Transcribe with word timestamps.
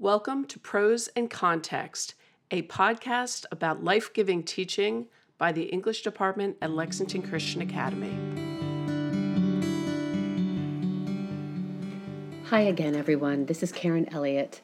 Welcome 0.00 0.46
to 0.46 0.58
Prose 0.58 1.08
and 1.08 1.28
Context, 1.28 2.14
a 2.50 2.62
podcast 2.62 3.44
about 3.52 3.84
life 3.84 4.14
giving 4.14 4.42
teaching 4.42 5.08
by 5.36 5.52
the 5.52 5.64
English 5.64 6.00
department 6.00 6.56
at 6.62 6.70
Lexington 6.70 7.20
Christian 7.20 7.60
Academy. 7.60 8.16
Hi 12.46 12.60
again, 12.60 12.96
everyone. 12.96 13.44
This 13.44 13.62
is 13.62 13.72
Karen 13.72 14.08
Elliott, 14.10 14.62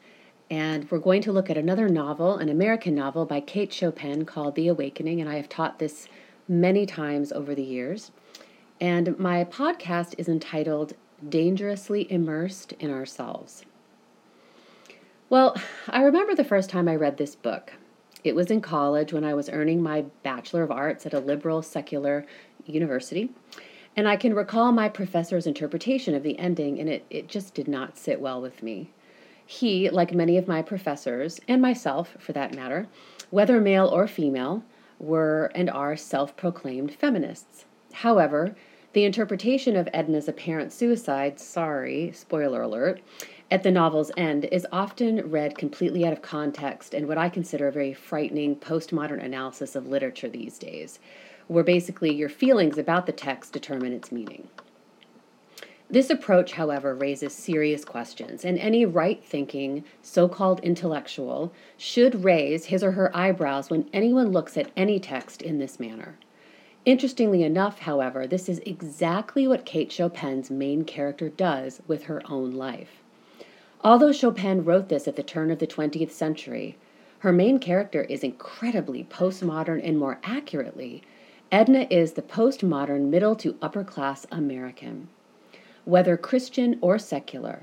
and 0.48 0.90
we're 0.90 1.00
going 1.00 1.20
to 1.20 1.32
look 1.32 1.50
at 1.50 1.58
another 1.58 1.90
novel, 1.90 2.38
an 2.38 2.48
American 2.48 2.94
novel 2.94 3.26
by 3.26 3.40
Kate 3.40 3.74
Chopin 3.74 4.24
called 4.24 4.54
The 4.54 4.68
Awakening, 4.68 5.20
and 5.20 5.28
I 5.28 5.36
have 5.36 5.50
taught 5.50 5.78
this 5.78 6.08
many 6.48 6.86
times 6.86 7.30
over 7.30 7.54
the 7.54 7.62
years. 7.62 8.10
And 8.80 9.18
my 9.18 9.44
podcast 9.44 10.14
is 10.16 10.28
entitled 10.28 10.94
Dangerously 11.28 12.10
Immersed 12.10 12.72
in 12.80 12.90
Ourselves. 12.90 13.66
Well, 15.28 15.56
I 15.88 16.02
remember 16.02 16.36
the 16.36 16.44
first 16.44 16.70
time 16.70 16.86
I 16.86 16.94
read 16.94 17.16
this 17.16 17.34
book. 17.34 17.72
It 18.22 18.36
was 18.36 18.48
in 18.48 18.60
college 18.60 19.12
when 19.12 19.24
I 19.24 19.34
was 19.34 19.48
earning 19.48 19.82
my 19.82 20.04
Bachelor 20.22 20.62
of 20.62 20.70
Arts 20.70 21.04
at 21.04 21.14
a 21.14 21.18
liberal 21.18 21.62
secular 21.62 22.24
university. 22.64 23.30
And 23.96 24.06
I 24.06 24.16
can 24.16 24.34
recall 24.34 24.70
my 24.70 24.88
professor's 24.88 25.48
interpretation 25.48 26.14
of 26.14 26.22
the 26.22 26.38
ending, 26.38 26.78
and 26.78 26.88
it, 26.88 27.04
it 27.10 27.26
just 27.28 27.54
did 27.54 27.66
not 27.66 27.98
sit 27.98 28.20
well 28.20 28.40
with 28.40 28.62
me. 28.62 28.92
He, 29.44 29.90
like 29.90 30.14
many 30.14 30.38
of 30.38 30.46
my 30.46 30.62
professors, 30.62 31.40
and 31.48 31.60
myself 31.60 32.16
for 32.20 32.32
that 32.32 32.54
matter, 32.54 32.86
whether 33.30 33.60
male 33.60 33.88
or 33.88 34.06
female, 34.06 34.62
were 35.00 35.50
and 35.56 35.68
are 35.68 35.96
self 35.96 36.36
proclaimed 36.36 36.94
feminists. 36.94 37.64
However, 37.92 38.54
the 38.92 39.04
interpretation 39.04 39.76
of 39.76 39.88
Edna's 39.92 40.28
apparent 40.28 40.72
suicide, 40.72 41.38
sorry, 41.38 42.12
spoiler 42.14 42.62
alert, 42.62 43.00
at 43.48 43.62
the 43.62 43.70
novel's 43.70 44.10
end 44.16 44.44
is 44.46 44.66
often 44.72 45.30
read 45.30 45.56
completely 45.56 46.04
out 46.04 46.12
of 46.12 46.20
context 46.20 46.94
and 46.94 47.06
what 47.06 47.18
I 47.18 47.28
consider 47.28 47.68
a 47.68 47.72
very 47.72 47.94
frightening 47.94 48.56
postmodern 48.56 49.22
analysis 49.22 49.76
of 49.76 49.86
literature 49.86 50.28
these 50.28 50.58
days, 50.58 50.98
where 51.46 51.62
basically 51.62 52.12
your 52.12 52.28
feelings 52.28 52.76
about 52.76 53.06
the 53.06 53.12
text 53.12 53.52
determine 53.52 53.92
its 53.92 54.10
meaning. 54.10 54.48
This 55.88 56.10
approach, 56.10 56.52
however, 56.52 56.92
raises 56.96 57.32
serious 57.32 57.84
questions, 57.84 58.44
and 58.44 58.58
any 58.58 58.84
right 58.84 59.24
thinking, 59.24 59.84
so 60.02 60.28
called 60.28 60.58
intellectual 60.64 61.52
should 61.76 62.24
raise 62.24 62.64
his 62.64 62.82
or 62.82 62.92
her 62.92 63.16
eyebrows 63.16 63.70
when 63.70 63.88
anyone 63.92 64.32
looks 64.32 64.56
at 64.56 64.72
any 64.76 64.98
text 64.98 65.40
in 65.40 65.58
this 65.58 65.78
manner. 65.78 66.18
Interestingly 66.84 67.44
enough, 67.44 67.78
however, 67.80 68.26
this 68.26 68.48
is 68.48 68.60
exactly 68.66 69.46
what 69.46 69.64
Kate 69.64 69.90
Chopin's 69.90 70.50
main 70.50 70.84
character 70.84 71.28
does 71.28 71.80
with 71.86 72.04
her 72.04 72.20
own 72.28 72.50
life. 72.50 73.04
Although 73.86 74.10
Chopin 74.10 74.64
wrote 74.64 74.88
this 74.88 75.06
at 75.06 75.14
the 75.14 75.22
turn 75.22 75.48
of 75.52 75.60
the 75.60 75.66
20th 75.68 76.10
century, 76.10 76.76
her 77.20 77.32
main 77.32 77.60
character 77.60 78.02
is 78.02 78.24
incredibly 78.24 79.04
postmodern 79.04 79.80
and 79.80 79.96
more 79.96 80.18
accurately, 80.24 81.04
Edna 81.52 81.86
is 81.88 82.14
the 82.14 82.22
postmodern 82.22 83.10
middle 83.10 83.36
to 83.36 83.56
upper 83.62 83.84
class 83.84 84.26
American. 84.32 85.06
Whether 85.84 86.16
Christian 86.16 86.80
or 86.80 86.98
secular, 86.98 87.62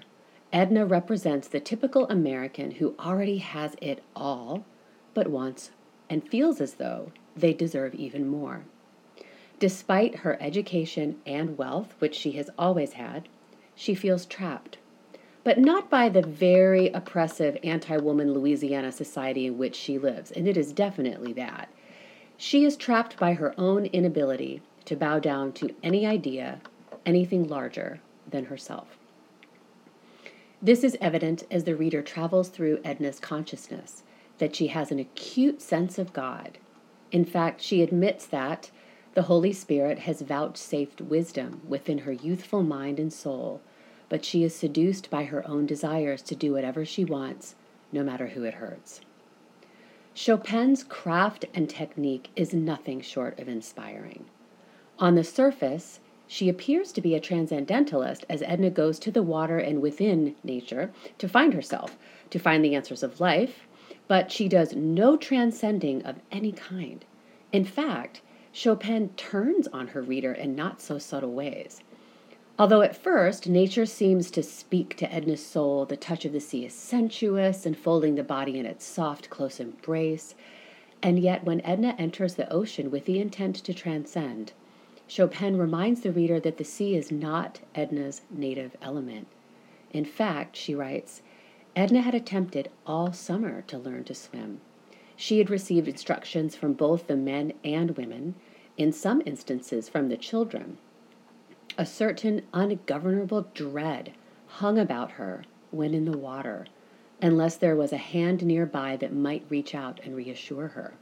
Edna 0.54 0.86
represents 0.86 1.50
the 1.50 1.60
typical 1.60 2.08
American 2.08 2.72
who 2.72 2.96
already 2.98 3.40
has 3.40 3.76
it 3.82 4.02
all, 4.16 4.64
but 5.14 5.28
wants 5.28 5.72
and 6.10 6.26
feels 6.26 6.62
as 6.62 6.76
though 6.76 7.12
they 7.36 7.52
deserve 7.52 7.96
even 7.96 8.30
more. 8.30 8.64
Despite 9.60 10.20
her 10.20 10.42
education 10.42 11.20
and 11.26 11.58
wealth, 11.58 11.94
which 12.00 12.16
she 12.16 12.32
has 12.32 12.50
always 12.58 12.94
had, 12.94 13.28
she 13.76 13.94
feels 13.94 14.26
trapped. 14.26 14.78
But 15.44 15.58
not 15.58 15.89
by 15.89 16.09
the 16.09 16.22
very 16.22 16.88
oppressive 16.89 17.58
anti 17.63 17.97
woman 17.97 18.33
Louisiana 18.33 18.91
society 18.91 19.45
in 19.45 19.58
which 19.58 19.75
she 19.75 19.97
lives, 19.97 20.31
and 20.31 20.47
it 20.47 20.55
is 20.55 20.72
definitely 20.72 21.33
that. 21.33 21.69
She 22.38 22.63
is 22.63 22.77
trapped 22.77 23.17
by 23.17 23.33
her 23.33 23.53
own 23.58 23.86
inability 23.88 24.61
to 24.86 24.95
bow 24.95 25.19
down 25.19 25.52
to 25.53 25.76
any 25.83 26.05
idea, 26.05 26.61
anything 27.05 27.48
larger 27.48 27.99
than 28.30 28.45
herself. 28.45 28.98
This 30.61 30.83
is 30.83 30.98
evident 31.02 31.43
as 31.52 31.65
the 31.65 31.76
reader 31.76 32.02
travels 32.02 32.48
through 32.48 32.80
Edna's 32.86 33.20
consciousness 33.20 34.03
that 34.37 34.55
she 34.55 34.67
has 34.67 34.92
an 34.92 34.99
acute 34.99 35.61
sense 35.61 35.98
of 35.98 36.14
God. 36.14 36.58
In 37.11 37.26
fact, 37.26 37.61
she 37.61 37.82
admits 37.82 38.26
that 38.27 38.71
the 39.14 39.23
Holy 39.23 39.53
Spirit 39.53 39.99
has 39.99 40.21
vouchsafed 40.21 41.02
wisdom 41.02 41.61
within 41.67 41.99
her 41.99 42.11
youthful 42.11 42.64
mind 42.64 42.99
and 42.99 43.11
soul, 43.11 43.61
but 44.14 44.24
she 44.24 44.44
is 44.44 44.54
seduced 44.54 45.10
by 45.10 45.24
her 45.24 45.44
own 45.48 45.66
desires 45.66 46.22
to 46.22 46.36
do 46.36 46.54
whatever 46.54 46.86
she 46.86 47.04
wants, 47.04 47.56
no 47.92 48.04
matter 48.04 48.28
who 48.28 48.44
it 48.44 48.54
hurts. 48.54 49.02
Chopin's 50.14 50.84
craft 50.84 51.46
and 51.56 51.68
technique 51.68 52.30
is 52.36 52.54
nothing 52.54 53.02
short 53.02 53.40
of 53.40 53.48
inspiring. 53.48 54.26
On 55.00 55.16
the 55.16 55.24
surface, 55.24 56.00
she 56.28 56.48
appears 56.48 56.92
to 56.92 57.02
be 57.02 57.16
a 57.16 57.20
transcendentalist 57.20 58.24
as 58.30 58.44
Edna 58.44 58.70
goes 58.70 59.00
to 59.00 59.10
the 59.10 59.24
water 59.24 59.58
and 59.58 59.82
within 59.82 60.36
nature 60.44 60.92
to 61.18 61.28
find 61.28 61.56
herself, 61.56 61.98
to 62.30 62.38
find 62.38 62.64
the 62.64 62.76
answers 62.76 63.02
of 63.02 63.20
life, 63.20 63.68
but 64.08 64.32
she 64.32 64.48
does 64.48 64.76
no 64.76 65.18
transcending 65.18 66.04
of 66.04 66.18
any 66.32 66.52
kind. 66.52 67.04
In 67.52 67.66
fact, 67.66 68.22
Chopin 68.52 69.10
turns 69.18 69.68
on 69.70 69.88
her 69.88 70.04
reader 70.04 70.34
in 70.34 70.56
not 70.56 70.82
so 70.82 71.00
subtle 71.00 71.34
ways. 71.34 71.82
Although 72.59 72.83
at 72.83 72.95
first 72.95 73.49
nature 73.49 73.87
seems 73.87 74.30
to 74.30 74.43
speak 74.43 74.95
to 74.97 75.11
Edna's 75.11 75.43
soul, 75.43 75.86
the 75.86 75.97
touch 75.97 76.23
of 76.23 76.33
the 76.33 76.39
sea 76.39 76.65
is 76.65 76.73
sensuous, 76.73 77.65
enfolding 77.65 78.14
the 78.14 78.23
body 78.23 78.59
in 78.59 78.67
its 78.67 78.86
soft, 78.86 79.31
close 79.31 79.59
embrace. 79.59 80.36
And 81.02 81.17
yet, 81.17 81.43
when 81.43 81.61
Edna 81.61 81.95
enters 81.97 82.36
the 82.36 82.52
ocean 82.53 82.91
with 82.91 83.05
the 83.05 83.19
intent 83.19 83.55
to 83.55 83.73
transcend, 83.73 84.53
Chopin 85.08 85.58
reminds 85.58 86.02
the 86.02 86.11
reader 86.11 86.39
that 86.41 86.58
the 86.58 86.64
sea 86.64 86.95
is 86.95 87.11
not 87.11 87.59
Edna's 87.73 88.21
native 88.30 88.77
element. 88.83 89.27
In 89.91 90.05
fact, 90.05 90.55
she 90.55 90.75
writes, 90.75 91.23
Edna 91.75 92.02
had 92.02 92.14
attempted 92.14 92.70
all 92.85 93.11
summer 93.14 93.64
to 93.64 93.80
learn 93.80 94.03
to 94.03 94.14
swim. 94.14 94.61
She 95.15 95.39
had 95.39 95.49
received 95.49 95.87
instructions 95.87 96.55
from 96.55 96.73
both 96.73 97.08
the 97.08 97.17
men 97.17 97.53
and 97.64 97.97
women, 97.97 98.35
in 98.77 98.91
some 98.91 99.23
instances 99.25 99.89
from 99.89 100.09
the 100.09 100.17
children. 100.17 100.77
A 101.78 101.86
certain 101.86 102.44
ungovernable 102.54 103.48
dread 103.54 104.14
hung 104.48 104.78
about 104.78 105.11
her 105.14 105.44
when 105.72 105.94
in 105.94 106.06
the 106.06 106.17
water, 106.17 106.67
unless 107.22 107.56
there 107.56 107.76
was 107.76 107.92
a 107.92 107.98
hand 107.98 108.45
nearby 108.45 108.95
that 108.98 109.14
might 109.14 109.45
reach 109.50 109.73
out 109.73 110.00
and 110.04 110.16
reassure 110.16 110.70
her. 110.70 110.94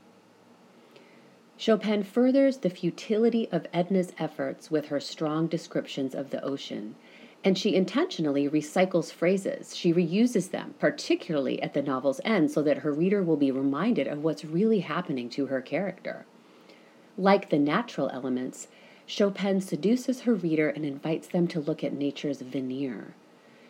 Chopin 1.57 2.03
furthers 2.03 2.57
the 2.57 2.69
futility 2.69 3.49
of 3.51 3.67
Edna's 3.73 4.13
efforts 4.17 4.71
with 4.71 4.87
her 4.87 4.99
strong 4.99 5.47
descriptions 5.47 6.15
of 6.15 6.29
the 6.29 6.43
ocean 6.43 6.95
and 7.43 7.57
she 7.57 7.75
intentionally 7.75 8.47
recycles 8.47 9.11
phrases. 9.11 9.75
She 9.75 9.93
reuses 9.93 10.51
them, 10.51 10.75
particularly 10.79 11.61
at 11.61 11.73
the 11.73 11.81
novel's 11.81 12.21
end, 12.23 12.51
so 12.51 12.61
that 12.61 12.79
her 12.79 12.93
reader 12.93 13.23
will 13.23 13.37
be 13.37 13.51
reminded 13.51 14.07
of 14.07 14.23
what's 14.23 14.45
really 14.45 14.81
happening 14.81 15.29
to 15.31 15.47
her 15.47 15.61
character. 15.61 16.25
Like 17.17 17.49
the 17.49 17.57
natural 17.57 18.09
elements, 18.09 18.67
Chopin 19.11 19.59
seduces 19.59 20.21
her 20.21 20.33
reader 20.33 20.69
and 20.69 20.85
invites 20.85 21.27
them 21.27 21.45
to 21.45 21.59
look 21.59 21.83
at 21.83 21.91
nature's 21.91 22.39
veneer. 22.39 23.13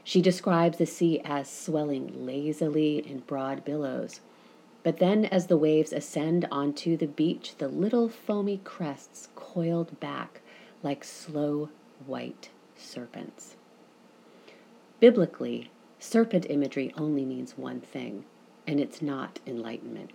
She 0.04 0.22
describes 0.22 0.78
the 0.78 0.86
sea 0.86 1.20
as 1.26 1.50
swelling 1.50 2.28
lazily 2.28 3.00
in 3.00 3.22
broad 3.22 3.66
billows. 3.66 4.22
But 4.84 5.00
then, 5.00 5.26
as 5.26 5.48
the 5.48 5.58
waves 5.58 5.92
ascend 5.92 6.48
onto 6.52 6.96
the 6.96 7.08
beach, 7.08 7.56
the 7.58 7.68
little 7.68 8.08
foamy 8.08 8.62
crests 8.64 9.30
coiled 9.34 10.00
back 10.00 10.42
like 10.84 11.04
slow 11.04 11.70
white 12.06 12.52
serpents. 12.76 13.56
Biblically, 15.00 15.72
serpent 15.98 16.46
imagery 16.52 16.94
only 16.96 17.26
means 17.26 17.58
one 17.58 17.82
thing, 17.82 18.26
and 18.68 18.80
it's 18.80 19.02
not 19.02 19.40
enlightenment. 19.48 20.12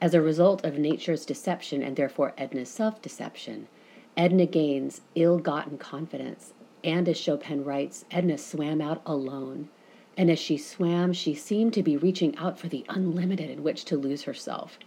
As 0.00 0.14
a 0.14 0.20
result 0.20 0.64
of 0.64 0.78
nature's 0.78 1.24
deception 1.24 1.80
and 1.80 1.94
therefore 1.94 2.34
Edna's 2.36 2.70
self 2.70 3.00
deception, 3.00 3.68
Edna 4.16 4.46
gains 4.46 5.00
ill 5.14 5.38
gotten 5.38 5.78
confidence. 5.78 6.52
And 6.84 7.08
as 7.08 7.16
Chopin 7.16 7.64
writes, 7.64 8.04
Edna 8.10 8.36
swam 8.36 8.80
out 8.80 9.00
alone. 9.06 9.68
And 10.16 10.30
as 10.30 10.38
she 10.38 10.58
swam, 10.58 11.12
she 11.12 11.34
seemed 11.34 11.72
to 11.74 11.82
be 11.82 11.96
reaching 11.96 12.36
out 12.36 12.58
for 12.58 12.68
the 12.68 12.84
unlimited 12.88 13.48
in 13.48 13.62
which 13.62 13.84
to 13.86 13.96
lose 13.96 14.24
herself. 14.24 14.78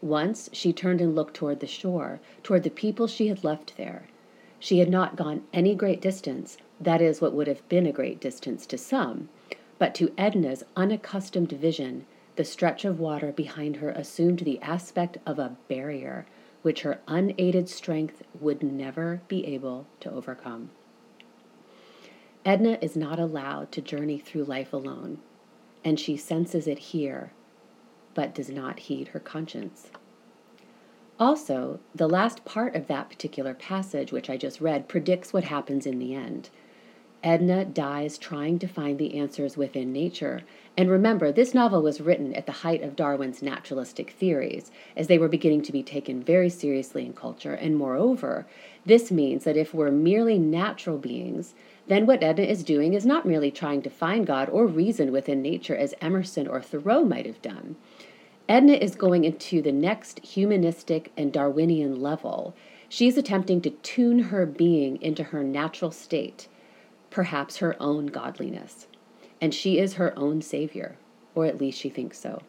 Once 0.00 0.48
she 0.52 0.72
turned 0.72 1.00
and 1.00 1.14
looked 1.14 1.34
toward 1.34 1.60
the 1.60 1.66
shore, 1.66 2.20
toward 2.42 2.62
the 2.62 2.70
people 2.70 3.06
she 3.06 3.26
had 3.26 3.42
left 3.42 3.76
there. 3.76 4.06
She 4.60 4.78
had 4.78 4.88
not 4.88 5.16
gone 5.16 5.42
any 5.52 5.74
great 5.74 6.00
distance, 6.00 6.56
that 6.80 7.02
is 7.02 7.20
what 7.20 7.32
would 7.32 7.48
have 7.48 7.68
been 7.68 7.86
a 7.86 7.92
great 7.92 8.20
distance 8.20 8.66
to 8.66 8.78
some, 8.78 9.28
but 9.78 9.94
to 9.96 10.12
Edna's 10.16 10.62
unaccustomed 10.76 11.52
vision, 11.52 12.06
the 12.36 12.44
stretch 12.44 12.84
of 12.84 13.00
water 13.00 13.32
behind 13.32 13.76
her 13.76 13.90
assumed 13.90 14.40
the 14.40 14.60
aspect 14.60 15.18
of 15.26 15.38
a 15.38 15.56
barrier 15.68 16.26
which 16.62 16.82
her 16.82 17.00
unaided 17.08 17.68
strength 17.68 18.22
would 18.38 18.62
never 18.62 19.22
be 19.28 19.46
able 19.46 19.86
to 20.00 20.10
overcome. 20.10 20.70
Edna 22.44 22.78
is 22.80 22.96
not 22.96 23.18
allowed 23.18 23.70
to 23.72 23.80
journey 23.82 24.18
through 24.18 24.44
life 24.44 24.72
alone. 24.72 25.18
and 25.84 25.98
she 25.98 26.16
senses 26.16 26.66
it 26.66 26.78
here, 26.78 27.32
but 28.14 28.34
does 28.34 28.50
not 28.50 28.80
heed 28.80 29.08
her 29.08 29.20
conscience. 29.20 29.90
Also, 31.18 31.80
the 31.94 32.08
last 32.08 32.44
part 32.44 32.74
of 32.74 32.86
that 32.86 33.08
particular 33.10 33.54
passage, 33.54 34.12
which 34.12 34.30
I 34.30 34.36
just 34.36 34.60
read, 34.60 34.88
predicts 34.88 35.32
what 35.32 35.44
happens 35.44 35.86
in 35.86 35.98
the 35.98 36.14
end. 36.14 36.50
Edna 37.22 37.66
dies 37.66 38.16
trying 38.16 38.58
to 38.60 38.66
find 38.66 38.98
the 38.98 39.18
answers 39.18 39.54
within 39.54 39.92
nature. 39.92 40.40
And 40.74 40.90
remember, 40.90 41.30
this 41.30 41.52
novel 41.52 41.82
was 41.82 42.00
written 42.00 42.32
at 42.34 42.46
the 42.46 42.52
height 42.52 42.82
of 42.82 42.96
Darwin's 42.96 43.42
naturalistic 43.42 44.12
theories, 44.12 44.70
as 44.96 45.06
they 45.06 45.18
were 45.18 45.28
beginning 45.28 45.60
to 45.62 45.72
be 45.72 45.82
taken 45.82 46.22
very 46.22 46.48
seriously 46.48 47.04
in 47.04 47.12
culture. 47.12 47.52
And 47.52 47.76
moreover, 47.76 48.46
this 48.86 49.10
means 49.10 49.44
that 49.44 49.58
if 49.58 49.74
we're 49.74 49.90
merely 49.90 50.38
natural 50.38 50.96
beings, 50.96 51.54
then 51.88 52.06
what 52.06 52.22
Edna 52.22 52.44
is 52.44 52.64
doing 52.64 52.94
is 52.94 53.04
not 53.04 53.26
merely 53.26 53.50
trying 53.50 53.82
to 53.82 53.90
find 53.90 54.26
God 54.26 54.48
or 54.48 54.66
reason 54.66 55.12
within 55.12 55.42
nature 55.42 55.76
as 55.76 55.94
Emerson 56.00 56.48
or 56.48 56.62
Thoreau 56.62 57.04
might 57.04 57.26
have 57.26 57.42
done. 57.42 57.76
Edna 58.48 58.72
is 58.72 58.94
going 58.94 59.24
into 59.24 59.60
the 59.60 59.72
next 59.72 60.20
humanistic 60.20 61.12
and 61.18 61.32
Darwinian 61.32 62.00
level. 62.00 62.54
She's 62.88 63.18
attempting 63.18 63.60
to 63.60 63.70
tune 63.70 64.20
her 64.20 64.46
being 64.46 65.00
into 65.02 65.24
her 65.24 65.44
natural 65.44 65.90
state 65.90 66.48
perhaps 67.10 67.58
her 67.58 67.76
own 67.80 68.06
godliness. 68.06 68.86
And 69.40 69.54
she 69.54 69.78
is 69.78 69.94
her 69.94 70.16
own 70.18 70.42
savior, 70.42 70.96
or 71.34 71.46
at 71.46 71.60
least 71.60 71.78
she 71.78 71.88
thinks 71.88 72.18
so. 72.18 72.42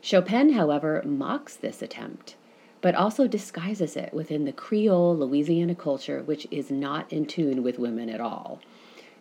Chopin, 0.00 0.54
however, 0.54 1.02
mocks 1.04 1.56
this 1.56 1.80
attempt, 1.80 2.36
but 2.80 2.94
also 2.94 3.28
disguises 3.28 3.96
it 3.96 4.12
within 4.12 4.44
the 4.44 4.52
Creole 4.52 5.16
Louisiana 5.16 5.74
culture, 5.74 6.22
which 6.22 6.46
is 6.50 6.70
not 6.70 7.12
in 7.12 7.24
tune 7.24 7.62
with 7.62 7.78
women 7.78 8.08
at 8.08 8.20
all. 8.20 8.60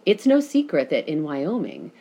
It's 0.05 0.25
no 0.25 0.39
secret 0.39 0.89
that 0.89 1.07
in 1.07 1.23
Wyoming, 1.23 1.91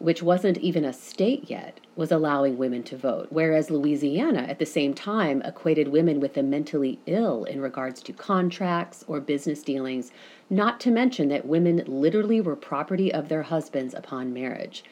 which 0.00 0.22
wasn't 0.22 0.56
even 0.58 0.82
a 0.82 0.94
state 0.94 1.50
yet, 1.50 1.78
was 1.94 2.10
allowing 2.10 2.56
women 2.56 2.82
to 2.82 2.96
vote, 2.96 3.26
whereas 3.28 3.70
Louisiana 3.70 4.40
at 4.40 4.58
the 4.58 4.64
same 4.64 4.94
time 4.94 5.42
equated 5.42 5.88
women 5.88 6.20
with 6.20 6.32
the 6.32 6.42
mentally 6.42 6.98
ill 7.04 7.44
in 7.44 7.60
regards 7.60 8.02
to 8.02 8.14
contracts 8.14 9.04
or 9.06 9.20
business 9.20 9.62
dealings, 9.62 10.10
not 10.48 10.80
to 10.80 10.90
mention 10.90 11.28
that 11.28 11.46
women 11.46 11.84
literally 11.86 12.40
were 12.40 12.56
property 12.56 13.12
of 13.12 13.28
their 13.28 13.42
husbands 13.42 13.92
upon 13.92 14.32
marriage, 14.32 14.84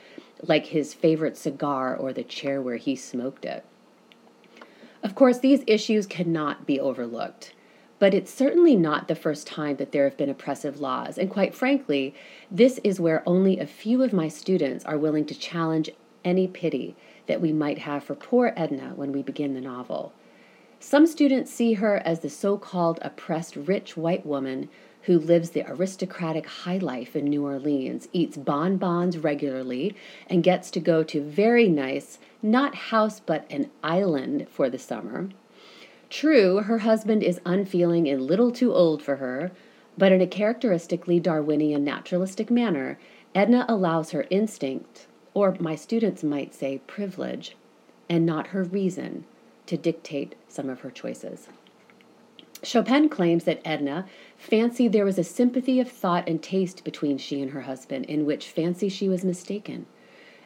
like 0.43 0.67
his 0.67 0.93
favorite 0.93 1.39
cigar 1.39 1.97
or 1.97 2.13
the 2.13 2.23
chair 2.23 2.61
where 2.61 2.77
he 2.77 2.95
smoked 2.95 3.47
it. 3.47 3.65
Of 5.03 5.15
course, 5.15 5.39
these 5.39 5.65
issues 5.67 6.07
cannot 6.07 6.67
be 6.67 6.79
overlooked. 6.79 7.55
But 7.99 8.15
it's 8.15 8.33
certainly 8.33 8.77
not 8.77 9.09
the 9.09 9.15
first 9.15 9.47
time 9.47 9.77
that 9.77 9.93
there 9.93 10.05
have 10.05 10.17
been 10.17 10.29
oppressive 10.29 10.81
laws. 10.81 11.19
And 11.19 11.29
quite 11.29 11.55
frankly, 11.55 12.15
this 12.51 12.79
is 12.85 13.01
where 13.01 13.23
only 13.27 13.59
a 13.59 13.67
few 13.67 14.03
of 14.03 14.13
my 14.13 14.29
students 14.29 14.85
are 14.85 14.99
willing 14.99 15.27
to 15.27 15.39
challenge 15.39 15.91
any 16.25 16.47
pity 16.47 16.97
that 17.27 17.41
we 17.41 17.53
might 17.53 17.79
have 17.79 18.05
for 18.05 18.15
poor 18.15 18.53
Edna 18.57 18.93
when 18.95 19.13
we 19.13 19.23
begin 19.23 19.55
the 19.55 19.61
novel. 19.61 20.13
Some 20.81 21.07
students 21.07 21.53
see 21.53 21.75
her 21.75 21.97
as 22.05 22.21
the 22.21 22.31
so 22.31 22.57
called 22.57 23.01
oppressed 23.03 23.57
rich 23.57 23.97
white 23.97 24.25
woman 24.25 24.69
who 25.03 25.19
lives 25.19 25.51
the 25.51 25.65
aristocratic 25.67 26.47
high 26.47 26.79
life 26.79 27.17
in 27.17 27.25
New 27.25 27.45
Orleans, 27.45 28.09
eats 28.13 28.37
bonbons 28.37 29.19
regularly, 29.19 29.97
and 30.29 30.43
gets 30.43 30.71
to 30.71 30.81
go 30.81 31.03
to 31.03 31.23
very 31.23 31.69
nice, 31.69 32.19
not 32.43 32.75
house, 32.75 33.19
but 33.19 33.45
an 33.51 33.71
island 33.83 34.47
for 34.51 34.69
the 34.69 34.79
summer. 34.79 35.31
True, 36.11 36.63
her 36.63 36.79
husband 36.79 37.23
is 37.23 37.41
unfeeling 37.45 38.09
and 38.09 38.23
little 38.23 38.51
too 38.51 38.73
old 38.73 39.03
for 39.03 39.17
her, 39.17 39.53
but 39.99 40.13
in 40.13 40.21
a 40.21 40.27
characteristically 40.27 41.21
Darwinian 41.21 41.85
naturalistic 41.85 42.51
manner, 42.51 42.99
Edna 43.35 43.67
allows 43.69 44.13
her 44.13 44.27
instinct, 44.31 45.07
or 45.35 45.57
my 45.61 45.75
students 45.75 46.25
might 46.25 46.55
say 46.55 46.81
privilege, 46.87 47.57
and 48.09 48.25
not 48.25 48.49
her 48.49 48.65
reason, 48.65 49.25
to 49.67 49.77
dictate 49.77 50.35
some 50.49 50.71
of 50.71 50.81
her 50.81 50.91
choices. 50.91 51.49
Chopin 52.63 53.09
claims 53.09 53.45
that 53.45 53.61
Edna 53.65 54.07
fancied 54.37 54.93
there 54.93 55.05
was 55.05 55.19
a 55.19 55.25
sympathy 55.25 55.79
of 55.79 55.91
thought 55.91 56.29
and 56.29 56.43
taste 56.43 56.85
between 56.85 57.19
she 57.19 57.41
and 57.43 57.51
her 57.51 57.63
husband, 57.63 58.07
in 58.07 58.25
which 58.25 58.49
fancy 58.49 58.89
she 58.89 59.09
was 59.09 59.25
mistaken. 59.25 59.87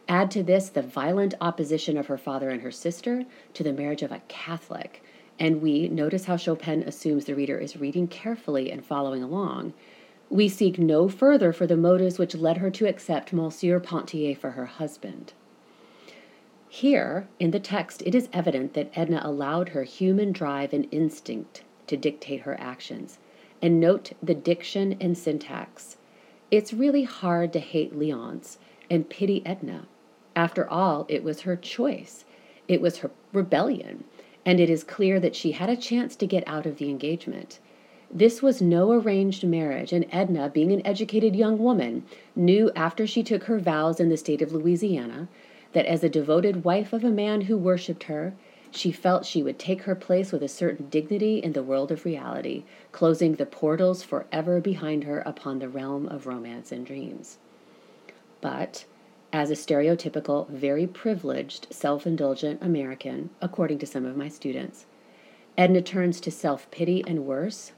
Add 0.08 0.30
to 0.32 0.42
this 0.42 0.68
the 0.68 0.82
violent 0.82 1.34
opposition 1.40 1.96
of 1.96 2.08
her 2.08 2.18
father 2.18 2.50
and 2.50 2.62
her 2.62 2.72
sister 2.72 3.24
to 3.54 3.62
the 3.62 3.72
marriage 3.72 4.02
of 4.02 4.10
a 4.10 4.22
Catholic, 4.28 5.02
and 5.42 5.60
we 5.60 5.88
notice 5.88 6.26
how 6.26 6.36
Chopin 6.36 6.84
assumes 6.84 7.24
the 7.24 7.34
reader 7.34 7.58
is 7.58 7.76
reading 7.76 8.06
carefully 8.06 8.70
and 8.70 8.86
following 8.86 9.24
along. 9.24 9.74
We 10.30 10.48
seek 10.48 10.78
no 10.78 11.08
further 11.08 11.52
for 11.52 11.66
the 11.66 11.76
motives 11.76 12.16
which 12.16 12.36
led 12.36 12.58
her 12.58 12.70
to 12.70 12.86
accept 12.86 13.32
Monsieur 13.32 13.80
Pontellier 13.80 14.36
for 14.36 14.52
her 14.52 14.66
husband. 14.66 15.32
Here, 16.68 17.26
in 17.40 17.50
the 17.50 17.58
text, 17.58 18.04
it 18.06 18.14
is 18.14 18.28
evident 18.32 18.74
that 18.74 18.92
Edna 18.94 19.20
allowed 19.24 19.70
her 19.70 19.82
human 19.82 20.30
drive 20.30 20.72
and 20.72 20.86
instinct 20.92 21.64
to 21.88 21.96
dictate 21.96 22.42
her 22.42 22.56
actions. 22.60 23.18
And 23.60 23.80
note 23.80 24.12
the 24.22 24.34
diction 24.34 24.96
and 25.00 25.18
syntax. 25.18 25.96
It's 26.52 26.72
really 26.72 27.02
hard 27.02 27.52
to 27.54 27.58
hate 27.58 27.98
Leonce 27.98 28.58
and 28.88 29.10
pity 29.10 29.44
Edna. 29.44 29.88
After 30.36 30.70
all, 30.70 31.04
it 31.08 31.24
was 31.24 31.40
her 31.40 31.56
choice. 31.56 32.24
It 32.68 32.80
was 32.80 32.98
her 32.98 33.10
rebellion 33.32 34.04
and 34.44 34.60
it 34.60 34.68
is 34.70 34.84
clear 34.84 35.20
that 35.20 35.36
she 35.36 35.52
had 35.52 35.70
a 35.70 35.76
chance 35.76 36.16
to 36.16 36.26
get 36.26 36.42
out 36.46 36.66
of 36.66 36.78
the 36.78 36.90
engagement. 36.90 37.58
This 38.10 38.42
was 38.42 38.60
no 38.60 38.92
arranged 38.92 39.44
marriage, 39.46 39.92
and 39.92 40.06
Edna, 40.12 40.50
being 40.50 40.72
an 40.72 40.86
educated 40.86 41.34
young 41.34 41.58
woman, 41.58 42.04
knew 42.36 42.70
after 42.76 43.06
she 43.06 43.22
took 43.22 43.44
her 43.44 43.58
vows 43.58 44.00
in 44.00 44.10
the 44.10 44.16
state 44.16 44.42
of 44.42 44.52
Louisiana 44.52 45.28
that 45.72 45.86
as 45.86 46.04
a 46.04 46.08
devoted 46.08 46.64
wife 46.64 46.92
of 46.92 47.04
a 47.04 47.10
man 47.10 47.42
who 47.42 47.56
worshipped 47.56 48.04
her, 48.04 48.34
she 48.70 48.90
felt 48.90 49.26
she 49.26 49.42
would 49.42 49.58
take 49.58 49.82
her 49.82 49.94
place 49.94 50.32
with 50.32 50.42
a 50.42 50.48
certain 50.48 50.88
dignity 50.88 51.38
in 51.38 51.52
the 51.52 51.62
world 51.62 51.92
of 51.92 52.04
reality, 52.04 52.64
closing 52.90 53.34
the 53.34 53.46
portals 53.46 54.02
forever 54.02 54.60
behind 54.60 55.04
her 55.04 55.20
upon 55.20 55.58
the 55.58 55.68
realm 55.68 56.06
of 56.08 56.26
romance 56.26 56.72
and 56.72 56.86
dreams. 56.86 57.38
But 58.40 58.84
as 59.32 59.50
a 59.50 59.54
stereotypical, 59.54 60.48
very 60.50 60.86
privileged, 60.86 61.66
self 61.70 62.06
indulgent 62.06 62.62
American, 62.62 63.30
according 63.40 63.78
to 63.78 63.86
some 63.86 64.04
of 64.04 64.16
my 64.16 64.28
students. 64.28 64.86
Edna 65.56 65.82
turns 65.82 66.20
to 66.20 66.30
self 66.30 66.70
pity 66.70 67.02
and 67.06 67.24
worse, 67.24 67.72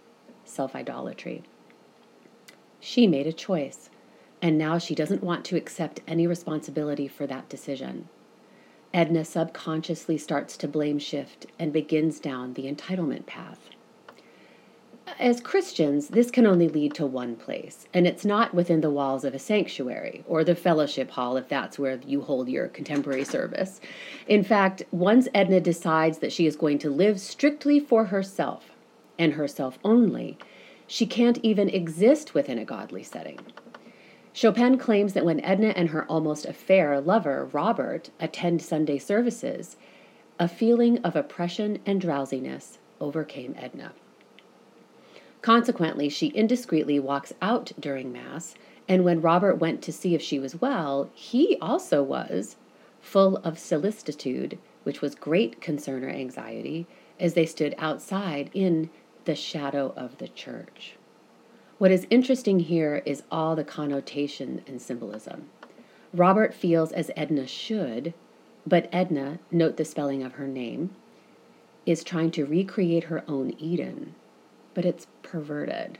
self 0.44 0.74
idolatry. 0.74 1.42
She 2.80 3.06
made 3.06 3.26
a 3.26 3.32
choice, 3.32 3.88
and 4.42 4.58
now 4.58 4.78
she 4.78 4.94
doesn't 4.94 5.22
want 5.22 5.44
to 5.46 5.56
accept 5.56 6.00
any 6.06 6.26
responsibility 6.26 7.08
for 7.08 7.26
that 7.26 7.48
decision. 7.48 8.08
Edna 8.92 9.24
subconsciously 9.24 10.18
starts 10.18 10.56
to 10.58 10.68
blame 10.68 10.98
shift 10.98 11.46
and 11.58 11.72
begins 11.72 12.20
down 12.20 12.54
the 12.54 12.70
entitlement 12.70 13.26
path 13.26 13.70
as 15.18 15.40
Christians, 15.40 16.08
this 16.08 16.30
can 16.30 16.46
only 16.46 16.68
lead 16.68 16.94
to 16.94 17.06
one 17.06 17.36
place, 17.36 17.86
and 17.92 18.06
it's 18.06 18.24
not 18.24 18.54
within 18.54 18.80
the 18.80 18.90
walls 18.90 19.24
of 19.24 19.34
a 19.34 19.38
sanctuary 19.38 20.24
or 20.26 20.44
the 20.44 20.54
fellowship 20.54 21.10
hall 21.10 21.36
if 21.36 21.48
that's 21.48 21.78
where 21.78 22.00
you 22.06 22.22
hold 22.22 22.48
your 22.48 22.68
contemporary 22.68 23.24
service. 23.24 23.80
In 24.26 24.42
fact, 24.42 24.82
once 24.90 25.28
Edna 25.34 25.60
decides 25.60 26.18
that 26.18 26.32
she 26.32 26.46
is 26.46 26.56
going 26.56 26.78
to 26.78 26.90
live 26.90 27.20
strictly 27.20 27.78
for 27.80 28.06
herself 28.06 28.70
and 29.18 29.34
herself 29.34 29.78
only, 29.84 30.38
she 30.86 31.06
can't 31.06 31.38
even 31.42 31.68
exist 31.68 32.34
within 32.34 32.58
a 32.58 32.64
godly 32.64 33.02
setting. 33.02 33.38
Chopin 34.32 34.76
claims 34.78 35.12
that 35.12 35.24
when 35.24 35.40
Edna 35.40 35.68
and 35.76 35.90
her 35.90 36.04
almost 36.06 36.44
affair 36.44 37.00
lover, 37.00 37.48
Robert, 37.52 38.10
attend 38.18 38.60
Sunday 38.62 38.98
services, 38.98 39.76
a 40.40 40.48
feeling 40.48 40.98
of 40.98 41.14
oppression 41.14 41.78
and 41.86 42.00
drowsiness 42.00 42.78
overcame 43.00 43.54
Edna. 43.56 43.92
Consequently, 45.44 46.08
she 46.08 46.30
indiscreetly 46.30 46.98
walks 46.98 47.34
out 47.42 47.70
during 47.78 48.10
Mass, 48.10 48.54
and 48.88 49.04
when 49.04 49.20
Robert 49.20 49.56
went 49.56 49.82
to 49.82 49.92
see 49.92 50.14
if 50.14 50.22
she 50.22 50.38
was 50.38 50.58
well, 50.58 51.10
he 51.12 51.58
also 51.60 52.02
was, 52.02 52.56
full 53.02 53.36
of 53.44 53.58
solicitude, 53.58 54.56
which 54.84 55.02
was 55.02 55.14
great 55.14 55.60
concern 55.60 56.02
or 56.02 56.08
anxiety, 56.08 56.86
as 57.20 57.34
they 57.34 57.44
stood 57.44 57.74
outside 57.76 58.48
in 58.54 58.88
the 59.26 59.34
shadow 59.34 59.92
of 59.98 60.16
the 60.16 60.28
church. 60.28 60.96
What 61.76 61.90
is 61.90 62.06
interesting 62.08 62.60
here 62.60 63.02
is 63.04 63.22
all 63.30 63.54
the 63.54 63.64
connotation 63.64 64.62
and 64.66 64.80
symbolism. 64.80 65.50
Robert 66.14 66.54
feels 66.54 66.90
as 66.90 67.10
Edna 67.16 67.46
should, 67.46 68.14
but 68.66 68.88
Edna, 68.90 69.40
note 69.50 69.76
the 69.76 69.84
spelling 69.84 70.22
of 70.22 70.36
her 70.36 70.48
name, 70.48 70.96
is 71.84 72.02
trying 72.02 72.30
to 72.30 72.46
recreate 72.46 73.04
her 73.04 73.22
own 73.28 73.52
Eden 73.58 74.14
but 74.74 74.84
it's 74.84 75.06
perverted. 75.22 75.98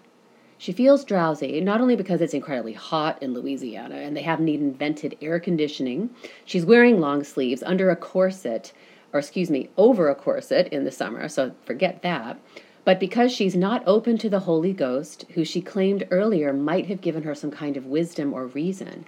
She 0.59 0.73
feels 0.73 1.05
drowsy, 1.05 1.61
not 1.61 1.81
only 1.81 1.97
because 1.97 2.21
it's 2.21 2.35
incredibly 2.35 2.73
hot 2.73 3.23
in 3.23 3.35
Louisiana 3.35 3.97
and 3.97 4.17
they 4.17 4.23
haven't 4.23 4.49
even 4.49 4.69
invented 4.69 5.19
air 5.21 5.41
conditioning. 5.41 6.11
She's 6.45 6.65
wearing 6.65 7.01
long 7.01 7.25
sleeves 7.25 7.63
under 7.63 7.91
a 7.91 7.97
corset, 7.97 8.73
or 9.13 9.21
excuse 9.21 9.51
me, 9.51 9.69
over 9.77 10.09
a 10.09 10.15
corset 10.15 10.69
in 10.69 10.85
the 10.85 10.91
summer, 10.91 11.29
so 11.29 11.53
forget 11.65 12.03
that. 12.03 12.39
But 12.85 13.01
because 13.01 13.33
she's 13.33 13.57
not 13.57 13.83
open 13.87 14.19
to 14.19 14.29
the 14.29 14.41
Holy 14.41 14.73
Ghost, 14.73 15.25
who 15.35 15.45
she 15.45 15.61
claimed 15.61 16.07
earlier 16.11 16.53
might 16.53 16.87
have 16.87 17.01
given 17.01 17.23
her 17.23 17.35
some 17.35 17.51
kind 17.51 17.77
of 17.77 17.87
wisdom 17.87 18.33
or 18.33 18.47
reason, 18.47 19.07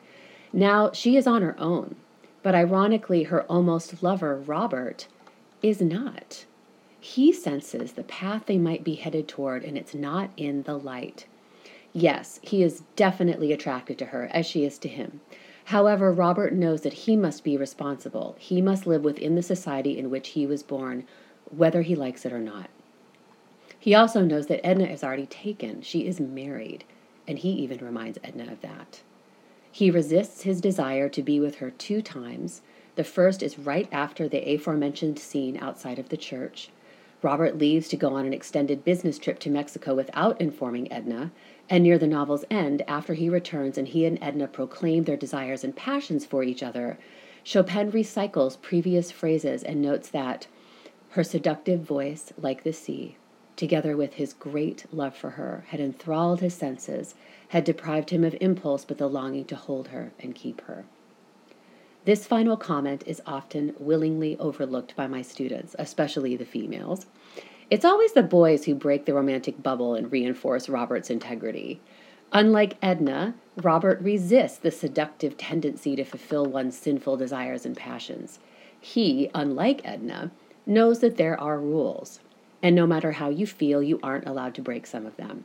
now 0.53 0.91
she 0.93 1.17
is 1.17 1.27
on 1.27 1.43
her 1.43 1.59
own. 1.61 1.97
But 2.43 2.55
ironically, 2.55 3.25
her 3.25 3.43
almost 3.45 4.03
lover, 4.03 4.37
Robert, 4.37 5.07
is 5.63 5.81
not. 5.81 6.45
He 7.07 7.33
senses 7.33 7.93
the 7.93 8.03
path 8.03 8.47
they 8.47 8.59
might 8.59 8.83
be 8.83 8.97
headed 8.97 9.29
toward, 9.29 9.63
and 9.63 9.79
it's 9.79 9.95
not 9.95 10.31
in 10.37 10.65
the 10.65 10.77
light. 10.77 11.27
Yes, 11.93 12.41
he 12.43 12.65
is 12.65 12.83
definitely 12.97 13.53
attracted 13.53 13.97
to 13.99 14.07
her, 14.07 14.29
as 14.33 14.45
she 14.45 14.65
is 14.65 14.77
to 14.79 14.89
him. 14.89 15.21
However, 15.67 16.13
Robert 16.13 16.53
knows 16.53 16.81
that 16.81 17.05
he 17.05 17.15
must 17.15 17.45
be 17.45 17.57
responsible. 17.57 18.35
He 18.41 18.61
must 18.61 18.89
live 18.89 19.05
within 19.05 19.37
the 19.37 19.43
society 19.43 19.97
in 19.97 20.11
which 20.11 20.31
he 20.31 20.47
was 20.47 20.65
born, 20.65 21.07
whether 21.49 21.83
he 21.83 21.95
likes 21.95 22.27
it 22.27 22.33
or 22.33 22.41
not. 22.41 22.71
He 23.79 23.95
also 23.95 24.23
knows 24.23 24.49
that 24.49 24.67
Edna 24.67 24.87
is 24.87 25.05
already 25.05 25.27
taken. 25.27 25.83
She 25.83 26.09
is 26.09 26.19
married, 26.19 26.83
and 27.29 27.39
he 27.39 27.51
even 27.51 27.79
reminds 27.87 28.19
Edna 28.25 28.51
of 28.51 28.63
that. 28.63 29.03
He 29.71 29.93
resists 29.93 30.43
his 30.43 30.61
desire 30.61 31.09
to 31.11 31.23
be 31.23 31.39
with 31.39 31.59
her 31.59 31.71
two 31.71 32.03
times. 32.03 32.63
The 32.97 33.05
first 33.05 33.45
is 33.45 33.61
right 33.61 33.89
after 33.93 34.29
the 34.29 34.53
aforementioned 34.53 35.21
scene 35.21 35.57
outside 35.57 36.01
of 36.01 36.09
the 36.09 36.17
church. 36.17 36.71
Robert 37.23 37.57
leaves 37.59 37.89
to 37.89 37.97
go 37.97 38.15
on 38.15 38.27
an 38.27 38.35
extended 38.35 38.85
business 38.85 39.19
trip 39.19 39.39
to 39.39 39.51
Mexico 39.51 39.95
without 39.95 40.41
informing 40.41 40.91
Edna, 40.93 41.33
and 41.69 41.83
near 41.83 41.99
the 41.99 42.07
novel's 42.07 42.45
end, 42.51 42.83
after 42.87 43.15
he 43.15 43.29
returns 43.29 43.79
and 43.79 43.89
he 43.89 44.05
and 44.05 44.19
Edna 44.21 44.47
proclaim 44.47 45.05
their 45.05 45.17
desires 45.17 45.65
and 45.65 45.75
passions 45.75 46.27
for 46.27 46.43
each 46.43 46.63
other, 46.63 46.99
Chopin 47.43 47.91
recycles 47.91 48.61
previous 48.61 49.11
phrases 49.11 49.63
and 49.63 49.81
notes 49.81 50.09
that 50.11 50.47
her 51.11 51.25
seductive 51.25 51.81
voice, 51.81 52.33
like 52.37 52.65
the 52.65 52.73
sea, 52.73 53.17
together 53.57 53.97
with 53.97 54.15
his 54.15 54.35
great 54.35 54.85
love 54.93 55.17
for 55.17 55.31
her, 55.31 55.65
had 55.69 55.81
enthralled 55.81 56.41
his 56.41 56.55
senses, 56.55 57.15
had 57.49 57.65
deprived 57.65 58.11
him 58.11 58.25
of 58.25 58.37
impulse 58.41 58.85
but 58.85 58.99
the 58.99 59.09
longing 59.09 59.45
to 59.47 59.57
hold 59.57 59.89
her 59.89 60.13
and 60.21 60.35
keep 60.35 60.61
her. 60.63 60.85
This 62.07 62.25
final 62.25 62.57
comment 62.57 63.03
is 63.05 63.21
often 63.27 63.75
willingly 63.81 64.39
overlooked 64.39 64.95
by 64.95 65.09
my 65.09 65.23
students, 65.23 65.75
especially 65.77 66.37
the 66.37 66.45
females. 66.45 67.07
It's 67.69 67.85
always 67.85 68.13
the 68.13 68.23
boys 68.23 68.65
who 68.65 68.77
break 68.77 69.07
the 69.07 69.15
romantic 69.15 69.61
bubble 69.61 69.97
and 69.97 70.13
reinforce 70.13 70.69
Robert's 70.69 71.11
integrity. 71.11 71.81
Unlike 72.33 72.77
Edna, 72.81 73.35
Robert 73.57 74.01
resists 74.01 74.57
the 74.57 74.71
seductive 74.71 75.37
tendency 75.37 75.97
to 75.97 76.05
fulfill 76.05 76.47
one's 76.47 76.79
sinful 76.79 77.17
desires 77.17 77.67
and 77.67 77.77
passions. 77.77 78.39
He, 78.81 79.29
unlike 79.35 79.81
Edna, 79.83 80.31
knows 80.65 81.01
that 81.01 81.17
there 81.17 81.41
are 81.41 81.59
rules, 81.59 82.21
and 82.63 82.77
no 82.77 82.87
matter 82.87 83.13
how 83.13 83.31
you 83.31 83.49
feel, 83.49 83.83
you 83.83 83.99
aren't 84.01 84.29
allowed 84.29 84.55
to 84.55 84.63
break 84.63 84.87
some 84.87 85.07
of 85.07 85.17
them. 85.17 85.43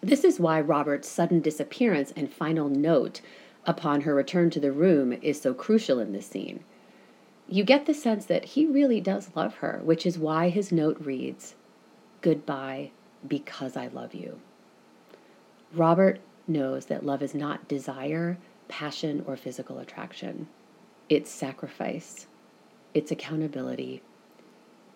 This 0.00 0.22
is 0.22 0.38
why 0.38 0.60
Robert's 0.60 1.08
sudden 1.08 1.40
disappearance 1.40 2.12
and 2.14 2.32
final 2.32 2.68
note 2.68 3.20
upon 3.66 4.02
her 4.02 4.14
return 4.14 4.50
to 4.50 4.60
the 4.60 4.72
room 4.72 5.12
is 5.12 5.40
so 5.40 5.52
crucial 5.52 5.98
in 5.98 6.12
this 6.12 6.26
scene 6.26 6.62
you 7.48 7.62
get 7.62 7.86
the 7.86 7.94
sense 7.94 8.26
that 8.26 8.44
he 8.44 8.66
really 8.66 9.00
does 9.00 9.30
love 9.36 9.56
her, 9.56 9.80
which 9.84 10.04
is 10.04 10.18
why 10.18 10.48
his 10.48 10.72
note 10.72 10.98
reads, 11.00 11.54
Goodbye, 12.20 12.90
because 13.26 13.76
I 13.76 13.86
love 13.86 14.14
you. 14.14 14.40
Robert 15.72 16.20
knows 16.48 16.86
that 16.86 17.06
love 17.06 17.22
is 17.22 17.34
not 17.34 17.68
desire, 17.68 18.38
passion, 18.68 19.22
or 19.26 19.36
physical 19.36 19.78
attraction. 19.78 20.48
It's 21.08 21.30
sacrifice, 21.30 22.26
it's 22.94 23.12
accountability. 23.12 24.02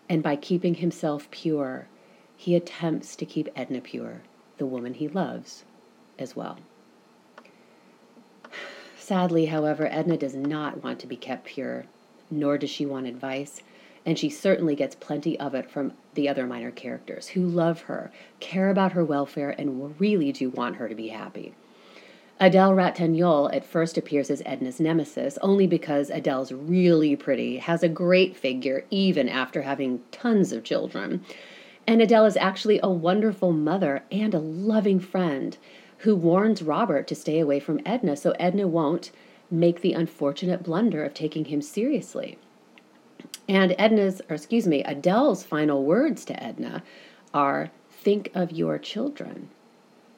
And 0.08 0.22
by 0.22 0.34
keeping 0.34 0.74
himself 0.74 1.30
pure, 1.30 1.86
he 2.36 2.56
attempts 2.56 3.14
to 3.16 3.26
keep 3.26 3.48
Edna 3.54 3.80
pure, 3.80 4.22
the 4.58 4.66
woman 4.66 4.94
he 4.94 5.06
loves, 5.06 5.64
as 6.18 6.34
well. 6.34 6.58
Sadly, 9.10 9.46
however, 9.46 9.88
Edna 9.90 10.16
does 10.16 10.36
not 10.36 10.84
want 10.84 11.00
to 11.00 11.08
be 11.08 11.16
kept 11.16 11.44
pure 11.44 11.86
nor 12.30 12.56
does 12.56 12.70
she 12.70 12.86
want 12.86 13.08
advice. 13.08 13.60
And 14.06 14.16
she 14.16 14.30
certainly 14.30 14.76
gets 14.76 14.94
plenty 14.94 15.36
of 15.40 15.52
it 15.52 15.68
from 15.68 15.94
the 16.14 16.28
other 16.28 16.46
minor 16.46 16.70
characters 16.70 17.26
who 17.26 17.44
love 17.44 17.80
her, 17.82 18.12
care 18.38 18.70
about 18.70 18.92
her 18.92 19.04
welfare, 19.04 19.50
and 19.58 19.98
really 19.98 20.30
do 20.30 20.48
want 20.48 20.76
her 20.76 20.88
to 20.88 20.94
be 20.94 21.08
happy. 21.08 21.54
Adele 22.38 22.70
Ratignolle 22.70 23.52
at 23.52 23.64
first 23.64 23.98
appears 23.98 24.30
as 24.30 24.44
Edna's 24.46 24.78
nemesis 24.78 25.38
only 25.42 25.66
because 25.66 26.08
Adele's 26.10 26.52
really 26.52 27.16
pretty, 27.16 27.56
has 27.56 27.82
a 27.82 27.88
great 27.88 28.36
figure, 28.36 28.84
even 28.92 29.28
after 29.28 29.62
having 29.62 30.02
tons 30.12 30.52
of 30.52 30.62
children. 30.62 31.24
And 31.84 32.00
Adele 32.00 32.26
is 32.26 32.36
actually 32.36 32.78
a 32.80 32.88
wonderful 32.88 33.50
mother 33.50 34.04
and 34.12 34.34
a 34.34 34.38
loving 34.38 35.00
friend 35.00 35.58
who 36.00 36.16
warns 36.16 36.62
Robert 36.62 37.06
to 37.06 37.14
stay 37.14 37.38
away 37.38 37.60
from 37.60 37.80
Edna 37.84 38.16
so 38.16 38.30
Edna 38.32 38.66
won't 38.66 39.10
make 39.50 39.80
the 39.80 39.92
unfortunate 39.92 40.62
blunder 40.62 41.04
of 41.04 41.12
taking 41.12 41.46
him 41.46 41.60
seriously. 41.60 42.38
And 43.48 43.74
Edna's, 43.78 44.22
or 44.30 44.36
excuse 44.36 44.66
me, 44.66 44.82
Adele's 44.84 45.42
final 45.42 45.84
words 45.84 46.24
to 46.26 46.42
Edna 46.42 46.82
are 47.34 47.70
think 47.90 48.30
of 48.34 48.50
your 48.50 48.78
children, 48.78 49.50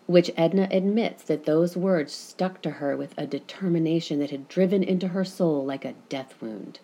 which 0.07 0.31
Edna 0.37 0.69
admits 0.71 1.25
that 1.25 1.47
those 1.47 1.77
words 1.77 2.13
stuck 2.13 2.63
to 2.63 2.71
her 2.73 2.97
with 2.97 3.15
a 3.17 3.27
determination 3.27 4.21
that 4.21 4.31
had 4.31 4.49
driven 4.49 4.85
into 4.85 5.09
her 5.09 5.25
soul 5.25 5.65
like 5.65 5.85
a 5.85 5.95
death 6.09 6.35
wound. 6.41 6.79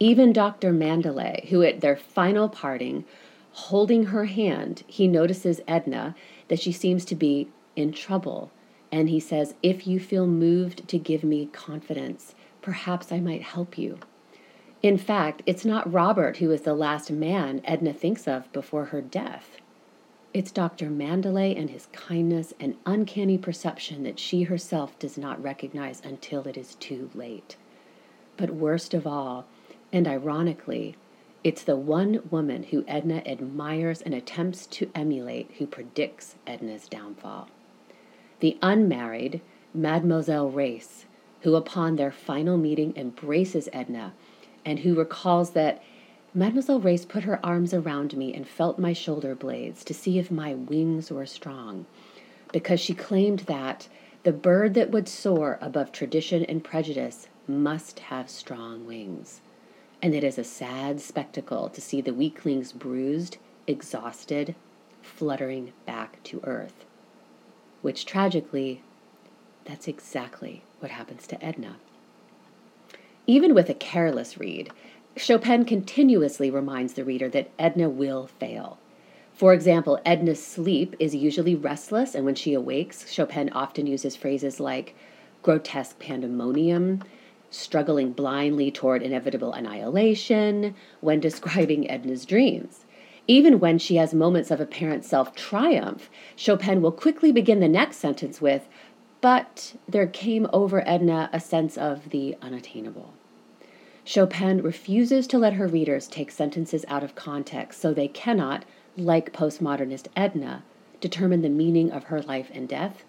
Even 0.00 0.32
Dr. 0.32 0.72
Mandelet, 0.72 1.50
who 1.50 1.62
at 1.62 1.80
their 1.80 1.96
final 1.96 2.48
parting, 2.48 3.04
holding 3.52 4.06
her 4.06 4.24
hand, 4.24 4.82
he 4.88 5.06
notices 5.06 5.60
Edna 5.68 6.16
that 6.48 6.60
she 6.60 6.72
seems 6.72 7.04
to 7.04 7.14
be 7.14 7.48
in 7.78 7.92
trouble 7.92 8.50
and 8.90 9.08
he 9.08 9.20
says, 9.20 9.54
If 9.62 9.86
you 9.86 10.00
feel 10.00 10.26
moved 10.26 10.88
to 10.88 10.98
give 10.98 11.22
me 11.22 11.46
confidence, 11.46 12.34
perhaps 12.60 13.12
I 13.12 13.20
might 13.20 13.42
help 13.42 13.78
you. 13.78 13.98
In 14.82 14.98
fact, 14.98 15.42
it's 15.46 15.64
not 15.64 15.90
Robert 15.92 16.38
who 16.38 16.50
is 16.50 16.62
the 16.62 16.74
last 16.74 17.10
man 17.10 17.60
Edna 17.64 17.92
thinks 17.92 18.26
of 18.26 18.52
before 18.52 18.86
her 18.86 19.00
death. 19.00 19.58
It's 20.34 20.50
Dr. 20.50 20.90
Mandelet 20.90 21.56
and 21.56 21.70
his 21.70 21.86
kindness 21.92 22.52
and 22.60 22.76
uncanny 22.84 23.38
perception 23.38 24.02
that 24.02 24.18
she 24.18 24.44
herself 24.44 24.98
does 24.98 25.16
not 25.16 25.42
recognize 25.42 26.02
until 26.04 26.46
it 26.46 26.56
is 26.56 26.74
too 26.76 27.10
late. 27.14 27.56
But 28.36 28.50
worst 28.50 28.94
of 28.94 29.06
all, 29.06 29.46
and 29.92 30.06
ironically, 30.06 30.96
it's 31.42 31.62
the 31.62 31.76
one 31.76 32.20
woman 32.30 32.64
who 32.64 32.84
Edna 32.86 33.22
admires 33.24 34.02
and 34.02 34.14
attempts 34.14 34.66
to 34.66 34.90
emulate 34.94 35.50
who 35.58 35.66
predicts 35.66 36.36
Edna's 36.46 36.88
downfall 36.88 37.48
the 38.40 38.56
unmarried 38.62 39.40
Mademoiselle 39.74 40.50
Reisz, 40.50 41.04
who 41.42 41.54
upon 41.54 41.96
their 41.96 42.12
final 42.12 42.56
meeting 42.56 42.92
embraces 42.96 43.68
Edna, 43.72 44.12
and 44.64 44.80
who 44.80 44.94
recalls 44.94 45.50
that 45.50 45.82
Mademoiselle 46.34 46.80
Reisz 46.80 47.04
put 47.04 47.24
her 47.24 47.44
arms 47.44 47.74
around 47.74 48.16
me 48.16 48.32
and 48.34 48.46
felt 48.46 48.78
my 48.78 48.92
shoulder 48.92 49.34
blades 49.34 49.82
to 49.84 49.94
see 49.94 50.18
if 50.18 50.30
my 50.30 50.54
wings 50.54 51.10
were 51.10 51.26
strong, 51.26 51.86
because 52.52 52.80
she 52.80 52.94
claimed 52.94 53.40
that 53.40 53.88
the 54.22 54.32
bird 54.32 54.74
that 54.74 54.90
would 54.90 55.08
soar 55.08 55.58
above 55.60 55.90
tradition 55.90 56.44
and 56.44 56.62
prejudice 56.62 57.28
must 57.46 58.00
have 58.00 58.28
strong 58.28 58.86
wings. 58.86 59.40
And 60.02 60.14
it 60.14 60.22
is 60.22 60.38
a 60.38 60.44
sad 60.44 61.00
spectacle 61.00 61.68
to 61.70 61.80
see 61.80 62.00
the 62.00 62.14
weaklings 62.14 62.72
bruised, 62.72 63.38
exhausted, 63.66 64.54
fluttering 65.02 65.72
back 65.86 66.22
to 66.24 66.40
earth 66.44 66.84
which 67.82 68.06
tragically, 68.06 68.82
that's 69.64 69.88
exactly 69.88 70.62
what 70.80 70.90
happens 70.90 71.26
to 71.26 71.44
Edna. 71.44 71.76
Even 73.26 73.54
with 73.54 73.68
a 73.68 73.74
careless 73.74 74.38
read, 74.38 74.70
Chopin 75.16 75.64
continuously 75.64 76.50
reminds 76.50 76.94
the 76.94 77.04
reader 77.04 77.28
that 77.28 77.50
Edna 77.58 77.88
will 77.88 78.28
fail. 78.38 78.78
For 79.34 79.52
example, 79.52 80.00
Edna's 80.04 80.44
sleep 80.44 80.96
is 80.98 81.14
usually 81.14 81.54
restless, 81.54 82.14
and 82.14 82.24
when 82.24 82.34
she 82.34 82.54
awakes, 82.54 83.12
Chopin 83.12 83.50
often 83.50 83.86
uses 83.86 84.16
phrases 84.16 84.58
like 84.58 84.96
grotesque 85.42 85.98
pandemonium, 85.98 87.02
struggling 87.50 88.12
blindly 88.12 88.70
toward 88.70 89.02
inevitable 89.02 89.52
annihilation, 89.52 90.74
when 91.00 91.20
describing 91.20 91.88
Edna's 91.88 92.24
dreams. 92.24 92.84
Even 93.30 93.60
when 93.60 93.76
she 93.78 93.96
has 93.96 94.14
moments 94.14 94.50
of 94.50 94.58
apparent 94.58 95.04
self 95.04 95.34
triumph, 95.34 96.08
Chopin 96.34 96.80
will 96.80 96.90
quickly 96.90 97.30
begin 97.30 97.60
the 97.60 97.68
next 97.68 97.98
sentence 97.98 98.40
with, 98.40 98.66
But 99.20 99.74
there 99.86 100.06
came 100.06 100.48
over 100.50 100.82
Edna 100.88 101.28
a 101.30 101.38
sense 101.38 101.76
of 101.76 102.08
the 102.08 102.36
unattainable. 102.40 103.12
Chopin 104.02 104.62
refuses 104.62 105.26
to 105.26 105.38
let 105.38 105.52
her 105.52 105.68
readers 105.68 106.08
take 106.08 106.30
sentences 106.30 106.86
out 106.88 107.04
of 107.04 107.14
context 107.14 107.78
so 107.78 107.92
they 107.92 108.08
cannot, 108.08 108.64
like 108.96 109.34
postmodernist 109.34 110.08
Edna, 110.16 110.64
determine 111.02 111.42
the 111.42 111.50
meaning 111.50 111.92
of 111.92 112.04
her 112.04 112.22
life 112.22 112.50
and 112.54 112.66
death, 112.66 113.04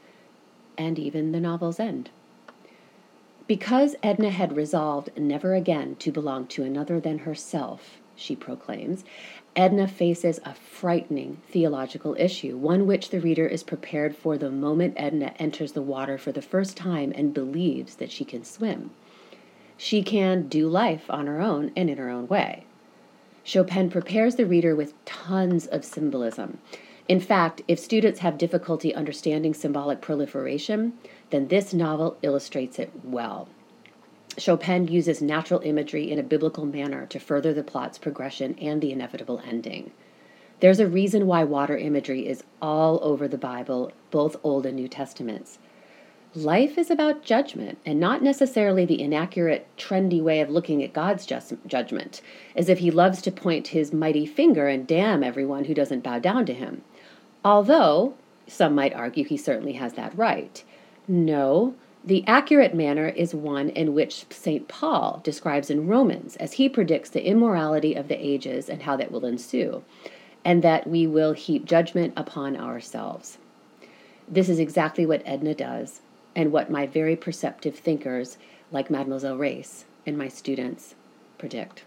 and 0.77 0.99
even 0.99 1.31
the 1.31 1.39
novel's 1.39 1.79
end. 1.79 2.09
Because 3.47 3.95
Edna 4.03 4.29
had 4.29 4.57
resolved 4.57 5.09
never 5.17 5.55
again 5.55 5.95
to 5.99 6.11
belong 6.11 6.45
to 6.47 6.63
another 6.63 6.99
than 6.99 7.19
herself, 7.19 7.99
she 8.19 8.35
proclaims, 8.35 9.05
Edna 9.55 9.87
faces 9.87 10.39
a 10.45 10.53
frightening 10.53 11.41
theological 11.49 12.15
issue, 12.19 12.57
one 12.57 12.87
which 12.87 13.09
the 13.09 13.19
reader 13.19 13.47
is 13.47 13.63
prepared 13.63 14.15
for 14.15 14.37
the 14.37 14.51
moment 14.51 14.93
Edna 14.97 15.33
enters 15.37 15.73
the 15.73 15.81
water 15.81 16.17
for 16.17 16.31
the 16.31 16.41
first 16.41 16.77
time 16.77 17.11
and 17.15 17.33
believes 17.33 17.95
that 17.95 18.11
she 18.11 18.23
can 18.25 18.43
swim. 18.43 18.91
she 19.77 20.03
can 20.03 20.47
do 20.49 20.67
life 20.67 21.09
on 21.09 21.25
her 21.25 21.39
own 21.39 21.71
and 21.75 21.89
in 21.89 21.97
her 21.97 22.09
own 22.09 22.27
way. 22.27 22.65
Chopin 23.43 23.89
prepares 23.89 24.35
the 24.35 24.45
reader 24.45 24.75
with 24.75 24.93
tons 25.05 25.65
of 25.67 25.85
symbolism. 25.85 26.59
In 27.07 27.19
fact, 27.21 27.61
if 27.67 27.79
students 27.79 28.19
have 28.19 28.37
difficulty 28.37 28.93
understanding 28.93 29.53
symbolic 29.53 30.01
proliferation, 30.01 30.93
then 31.31 31.47
this 31.47 31.73
novel 31.73 32.17
illustrates 32.21 32.77
it 32.77 32.91
well. 33.03 33.47
Chopin 34.37 34.87
uses 34.87 35.21
natural 35.21 35.59
imagery 35.61 36.11
in 36.11 36.19
a 36.19 36.23
biblical 36.23 36.65
manner 36.65 37.05
to 37.07 37.19
further 37.19 37.53
the 37.53 37.63
plot's 37.63 37.97
progression 37.97 38.55
and 38.59 38.81
the 38.81 38.91
inevitable 38.91 39.41
ending. 39.45 39.91
There's 40.59 40.79
a 40.79 40.87
reason 40.87 41.25
why 41.25 41.43
water 41.45 41.77
imagery 41.77 42.27
is 42.27 42.43
all 42.61 42.99
over 43.01 43.27
the 43.27 43.37
Bible, 43.37 43.91
both 44.11 44.35
Old 44.43 44.65
and 44.65 44.75
New 44.75 44.87
Testaments. 44.87 45.57
Life 46.35 46.77
is 46.77 46.91
about 46.91 47.23
judgment 47.23 47.79
and 47.85 47.99
not 47.99 48.21
necessarily 48.21 48.85
the 48.85 49.01
inaccurate, 49.01 49.67
trendy 49.77 50.21
way 50.21 50.41
of 50.41 50.49
looking 50.49 50.83
at 50.83 50.93
God's 50.93 51.25
just, 51.25 51.53
judgment, 51.65 52.21
as 52.55 52.69
if 52.69 52.79
he 52.79 52.91
loves 52.91 53.21
to 53.23 53.31
point 53.31 53.69
his 53.69 53.91
mighty 53.91 54.27
finger 54.27 54.67
and 54.67 54.85
damn 54.85 55.23
everyone 55.23 55.65
who 55.65 55.73
doesn't 55.73 56.03
bow 56.03 56.19
down 56.19 56.45
to 56.45 56.53
him. 56.53 56.83
Although, 57.43 58.13
some 58.45 58.75
might 58.75 58.93
argue 58.93 59.23
he 59.23 59.37
certainly 59.37 59.73
has 59.73 59.93
that 59.93 60.15
right. 60.15 60.63
No, 61.07 61.73
the 62.03 62.23
accurate 62.25 62.73
manner 62.73 63.09
is 63.09 63.35
one 63.35 63.69
in 63.69 63.93
which 63.93 64.25
St. 64.29 64.67
Paul 64.67 65.19
describes 65.23 65.69
in 65.69 65.87
Romans, 65.87 66.37
as 66.37 66.53
he 66.53 66.69
predicts 66.69 67.09
the 67.09 67.25
immorality 67.25 67.93
of 67.93 68.07
the 68.07 68.15
ages 68.15 68.69
and 68.69 68.83
how 68.83 68.95
that 68.95 69.11
will 69.11 69.25
ensue, 69.25 69.83
and 70.45 70.63
that 70.63 70.87
we 70.87 71.05
will 71.05 71.33
heap 71.33 71.65
judgment 71.65 72.13
upon 72.15 72.55
ourselves. 72.55 73.37
This 74.27 74.47
is 74.47 74.59
exactly 74.59 75.05
what 75.05 75.23
Edna 75.25 75.53
does, 75.53 76.01
and 76.35 76.51
what 76.51 76.71
my 76.71 76.87
very 76.87 77.17
perceptive 77.17 77.75
thinkers, 77.75 78.37
like 78.71 78.89
Mademoiselle 78.89 79.37
Reisz 79.37 79.83
and 80.05 80.17
my 80.17 80.29
students, 80.29 80.95
predict. 81.37 81.83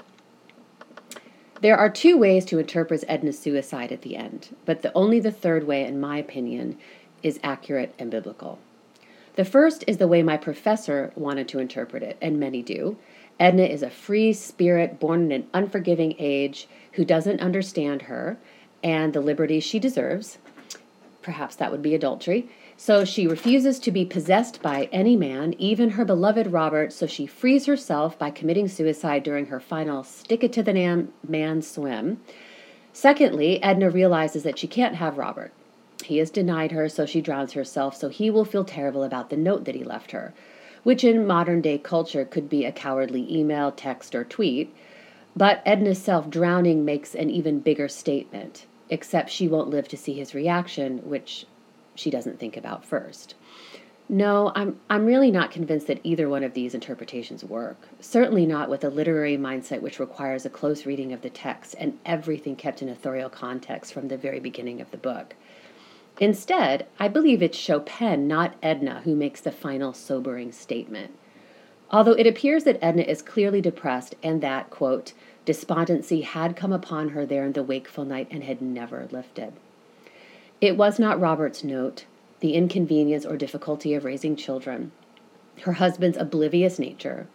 There 1.63 1.79
are 1.79 1.89
two 1.89 2.19
ways 2.19 2.45
to 2.47 2.59
interpret 2.59 3.05
Edna's 3.09 3.39
suicide 3.39 3.93
at 3.93 4.03
the 4.03 4.17
end, 4.17 4.55
but 4.67 4.83
the, 4.83 4.93
only 4.95 5.21
the 5.21 5.31
third 5.31 5.65
way, 5.67 5.85
in 5.85 6.01
my 6.01 6.19
opinion, 6.19 6.77
is 7.23 7.41
accurate 7.43 7.95
and 7.99 8.11
biblical. 8.11 8.59
The 9.35 9.45
first 9.45 9.85
is 9.87 9.97
the 9.97 10.09
way 10.09 10.23
my 10.23 10.37
professor 10.37 11.13
wanted 11.15 11.49
to 11.49 11.59
interpret 11.59 12.03
it, 12.03 12.19
and 12.21 12.39
many 12.39 12.63
do. 12.63 12.99
Edna 13.41 13.63
is 13.63 13.83
a 13.83 13.91
free 13.91 14.33
spirit 14.33 15.01
born 15.01 15.25
in 15.25 15.33
an 15.33 15.49
unforgiving 15.55 16.15
age 16.19 16.69
who 16.93 17.05
doesn't 17.05 17.41
understand 17.41 18.03
her 18.03 18.39
and 18.85 19.13
the 19.13 19.21
liberty 19.21 19.59
she 19.59 19.79
deserves. 19.79 20.39
Perhaps 21.23 21.57
that 21.57 21.71
would 21.71 21.83
be 21.83 21.95
adultery. 21.95 22.49
So 22.77 23.05
she 23.05 23.27
refuses 23.27 23.79
to 23.81 23.91
be 23.91 24.05
possessed 24.05 24.61
by 24.61 24.89
any 24.93 25.15
man, 25.17 25.55
even 25.57 25.91
her 25.91 26.05
beloved 26.05 26.49
Robert, 26.49 26.93
so 26.93 27.07
she 27.07 27.27
frees 27.27 27.67
herself 27.67 28.19
by 28.19 28.31
committing 28.31 28.67
suicide 28.67 29.23
during 29.23 29.47
her 29.47 29.61
final 29.61 30.03
stick 30.03 30.43
it 30.43 30.53
to 30.55 30.63
the 30.63 31.09
man 31.27 31.63
swim. 31.63 32.21
Secondly, 32.93 33.63
Edna 33.63 33.89
realizes 33.89 34.43
that 34.43 34.59
she 34.59 34.67
can't 34.67 34.97
have 34.97 35.17
Robert. 35.17 35.53
He 36.13 36.19
has 36.19 36.31
denied 36.31 36.73
her, 36.73 36.91
so 36.91 37.07
she 37.07 37.23
drowns 37.23 37.55
herself, 37.55 37.97
so 37.97 38.11
he 38.11 38.29
will 38.29 38.45
feel 38.45 38.65
terrible 38.65 39.03
about 39.03 39.31
the 39.31 39.37
note 39.39 39.65
that 39.65 39.75
he 39.75 39.83
left 39.83 40.11
her, 40.11 40.35
which 40.83 41.05
in 41.05 41.27
modern 41.27 41.63
day 41.63 41.79
culture 41.79 42.27
could 42.27 42.51
be 42.51 42.67
a 42.67 42.71
cowardly 42.71 43.27
email, 43.35 43.73
text, 43.73 44.15
or 44.15 44.23
tweet. 44.23 44.77
But 45.35 45.63
Edna's 45.65 46.03
self 46.03 46.29
drowning 46.29 46.85
makes 46.85 47.15
an 47.15 47.31
even 47.31 47.61
bigger 47.61 47.89
statement, 47.89 48.67
except 48.91 49.31
she 49.31 49.49
won't 49.49 49.71
live 49.71 49.89
to 49.89 49.97
see 49.97 50.13
his 50.13 50.35
reaction, 50.35 50.99
which 50.99 51.47
she 51.95 52.11
doesn't 52.11 52.39
think 52.39 52.59
about 52.59 52.85
first. 52.85 53.35
No, 54.07 54.53
I'm, 54.55 54.79
I'm 54.91 55.07
really 55.07 55.31
not 55.31 55.51
convinced 55.51 55.87
that 55.87 56.01
either 56.05 56.29
one 56.29 56.45
of 56.45 56.53
these 56.53 56.75
interpretations 56.75 57.43
work. 57.43 57.89
Certainly 58.01 58.45
not 58.45 58.69
with 58.69 58.85
a 58.85 58.91
literary 58.91 59.39
mindset 59.39 59.81
which 59.81 59.99
requires 59.99 60.45
a 60.45 60.51
close 60.51 60.85
reading 60.85 61.15
of 61.15 61.23
the 61.23 61.31
text 61.31 61.75
and 61.79 61.99
everything 62.05 62.55
kept 62.55 62.83
in 62.83 62.91
authorial 62.91 63.31
context 63.31 63.95
from 63.95 64.09
the 64.09 64.19
very 64.19 64.41
beginning 64.41 64.83
of 64.83 64.91
the 64.91 64.99
book. 64.99 65.35
Instead, 66.21 66.87
I 66.99 67.09
believe 67.09 67.43
it's 67.43 67.57
Chopin, 67.59 68.29
not 68.29 68.55
Edna, 68.63 69.01
who 69.05 69.17
makes 69.17 69.41
the 69.41 69.51
final 69.51 69.93
sobering 69.93 70.53
statement. 70.53 71.13
Although 71.91 72.13
it 72.13 72.27
appears 72.27 72.65
that 72.65 72.83
Edna 72.83 73.03
is 73.03 73.23
clearly 73.23 73.61
depressed 73.61 74.15
and 74.23 74.41
that, 74.43 74.71
quote, 74.71 75.13
despondency 75.45 76.21
had 76.23 76.57
come 76.57 76.73
upon 76.73 77.11
her 77.11 77.27
there 77.27 77.45
in 77.45 77.53
the 77.53 77.63
wakeful 77.63 78.05
night 78.05 78.29
and 78.31 78.45
had 78.45 78.63
never 78.63 79.09
lifted. 79.11 79.53
It 80.61 80.77
was 80.77 80.99
not 80.99 81.21
Robert's 81.21 81.65
note, 81.65 82.05
the 82.41 82.55
inconvenience 82.55 83.27
or 83.27 83.37
difficulty 83.37 83.95
of 83.95 84.05
raising 84.05 84.37
children, 84.37 84.93
her 85.63 85.73
husband's 85.73 86.19
oblivious 86.19 86.79
nature, 86.79 87.27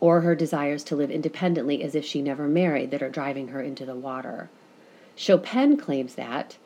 or 0.00 0.22
her 0.22 0.34
desires 0.34 0.82
to 0.84 0.96
live 0.96 1.10
independently 1.10 1.82
as 1.82 1.94
if 1.94 2.04
she 2.04 2.20
never 2.20 2.48
married 2.48 2.90
that 2.90 3.02
are 3.02 3.10
driving 3.10 3.48
her 3.48 3.62
into 3.62 3.86
the 3.86 3.94
water. 3.94 4.50
Chopin 5.14 5.76
claims 5.76 6.16
that 6.16 6.56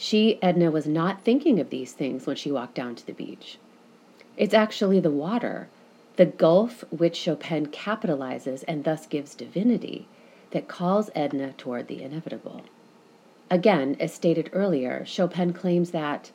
she, 0.00 0.42
Edna, 0.42 0.70
was 0.70 0.86
not 0.86 1.20
thinking 1.20 1.60
of 1.60 1.68
these 1.68 1.92
things 1.92 2.26
when 2.26 2.34
she 2.34 2.50
walked 2.50 2.74
down 2.74 2.94
to 2.94 3.06
the 3.06 3.12
beach. 3.12 3.58
It's 4.34 4.54
actually 4.54 4.98
the 4.98 5.10
water, 5.10 5.68
the 6.16 6.24
gulf 6.24 6.84
which 6.90 7.16
Chopin 7.16 7.66
capitalizes 7.66 8.64
and 8.66 8.84
thus 8.84 9.06
gives 9.06 9.34
divinity, 9.34 10.08
that 10.52 10.68
calls 10.68 11.10
Edna 11.14 11.52
toward 11.52 11.86
the 11.86 12.02
inevitable. 12.02 12.62
Again, 13.50 13.94
as 14.00 14.14
stated 14.14 14.48
earlier, 14.54 15.04
Chopin 15.04 15.52
claims 15.52 15.90
that 15.90 16.30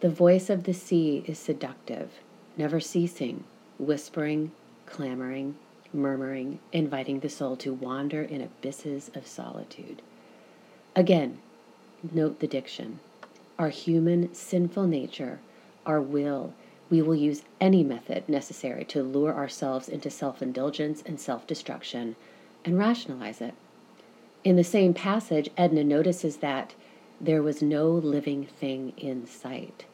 the 0.00 0.10
voice 0.10 0.50
of 0.50 0.64
the 0.64 0.74
sea 0.74 1.24
is 1.26 1.38
seductive, 1.38 2.20
never 2.58 2.80
ceasing, 2.80 3.44
whispering, 3.78 4.52
clamoring, 4.84 5.56
murmuring, 5.90 6.58
inviting 6.70 7.20
the 7.20 7.30
soul 7.30 7.56
to 7.56 7.72
wander 7.72 8.20
in 8.20 8.42
abysses 8.42 9.10
of 9.14 9.26
solitude. 9.26 10.02
Again, 10.94 11.38
note 12.14 12.40
the 12.40 12.46
diction. 12.46 13.00
Our 13.58 13.70
human 13.70 14.34
sinful 14.34 14.86
nature, 14.86 15.40
our 15.84 16.00
will, 16.00 16.52
we 16.88 17.02
will 17.02 17.16
use 17.16 17.42
any 17.60 17.82
method 17.82 18.28
necessary 18.28 18.84
to 18.84 19.02
lure 19.02 19.34
ourselves 19.34 19.88
into 19.88 20.10
self 20.10 20.40
indulgence 20.40 21.02
and 21.04 21.18
self 21.18 21.46
destruction 21.46 22.16
and 22.64 22.78
rationalize 22.78 23.40
it. 23.40 23.54
In 24.44 24.56
the 24.56 24.64
same 24.64 24.94
passage, 24.94 25.50
Edna 25.56 25.82
notices 25.82 26.36
that 26.36 26.74
there 27.20 27.42
was 27.42 27.62
no 27.62 27.90
living 27.90 28.44
thing 28.46 28.92
in 28.96 29.26
sight, 29.26 29.86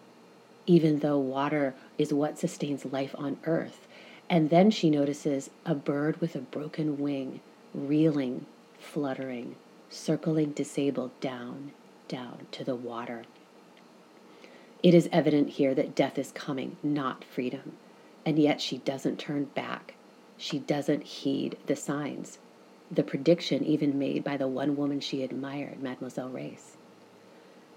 even 0.67 0.99
though 0.99 1.19
water 1.19 1.75
is 1.97 2.13
what 2.13 2.39
sustains 2.39 2.85
life 2.85 3.15
on 3.17 3.39
earth. 3.45 3.87
And 4.29 4.51
then 4.51 4.71
she 4.71 4.91
notices 4.91 5.51
a 5.65 5.75
bird 5.75 6.21
with 6.21 6.35
a 6.35 6.41
broken 6.41 6.99
wing, 6.99 7.41
reeling, 7.75 8.47
fluttering, 8.79 9.57
circling 9.89 10.53
disabled 10.53 11.19
down, 11.21 11.73
down 12.09 12.47
to 12.53 12.65
the 12.65 12.77
water. 12.77 13.25
It 14.83 14.95
is 14.95 15.09
evident 15.13 15.51
here 15.51 15.75
that 15.75 15.95
death 15.95 16.19
is 16.19 16.33
coming, 16.33 16.77
not 16.83 17.25
freedom. 17.25 17.73
And 18.25 18.39
yet 18.39 18.61
she 18.61 18.79
doesn't 18.79 19.19
turn 19.19 19.45
back. 19.45 19.95
She 20.37 20.59
doesn't 20.59 21.05
heed 21.05 21.57
the 21.67 21.77
signs 21.77 22.39
the 22.93 23.03
prediction 23.03 23.65
even 23.65 23.99
made 23.99 24.23
by 24.23 24.37
the 24.37 24.47
one 24.47 24.77
woman 24.77 25.01
she 25.01 25.23
admired, 25.23 25.83
Mademoiselle 25.83 26.29
Reisz. 26.29 26.77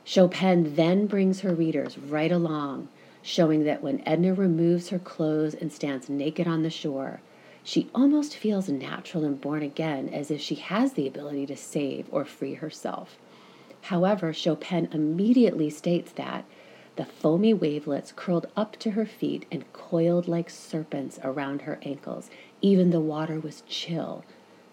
Chopin 0.04 0.76
then 0.76 1.08
brings 1.08 1.40
her 1.40 1.56
readers 1.56 1.98
right 1.98 2.32
along, 2.32 2.90
showing 3.22 3.64
that 3.64 3.82
when 3.82 4.04
Edna 4.06 4.34
removes 4.34 4.90
her 4.90 5.00
clothes 5.00 5.56
and 5.56 5.72
stands 5.72 6.10
naked 6.10 6.48
on 6.48 6.64
the 6.64 6.70
shore, 6.70 7.22
she 7.64 7.90
almost 7.96 8.36
feels 8.36 8.68
natural 8.68 9.24
and 9.24 9.40
born 9.40 9.64
again, 9.64 10.10
as 10.10 10.30
if 10.30 10.42
she 10.42 10.56
has 10.56 10.94
the 10.94 11.08
ability 11.08 11.46
to 11.48 11.56
save 11.56 12.08
or 12.12 12.26
free 12.26 12.56
herself. 12.56 13.18
However, 13.86 14.34
Chopin 14.34 14.90
immediately 14.92 15.70
states 15.70 16.12
that 16.14 16.46
the 16.96 17.06
foamy 17.06 17.54
wavelets 17.54 18.12
curled 18.16 18.48
up 18.58 18.78
to 18.78 18.92
her 18.92 19.06
feet 19.06 19.46
and 19.52 19.72
coiled 19.74 20.28
like 20.28 20.50
serpents 20.50 21.20
around 21.24 21.62
her 21.64 21.78
ankles. 21.84 22.32
Even 22.62 22.90
the 22.90 23.00
water 23.00 23.40
was 23.40 23.62
chill, 23.68 24.26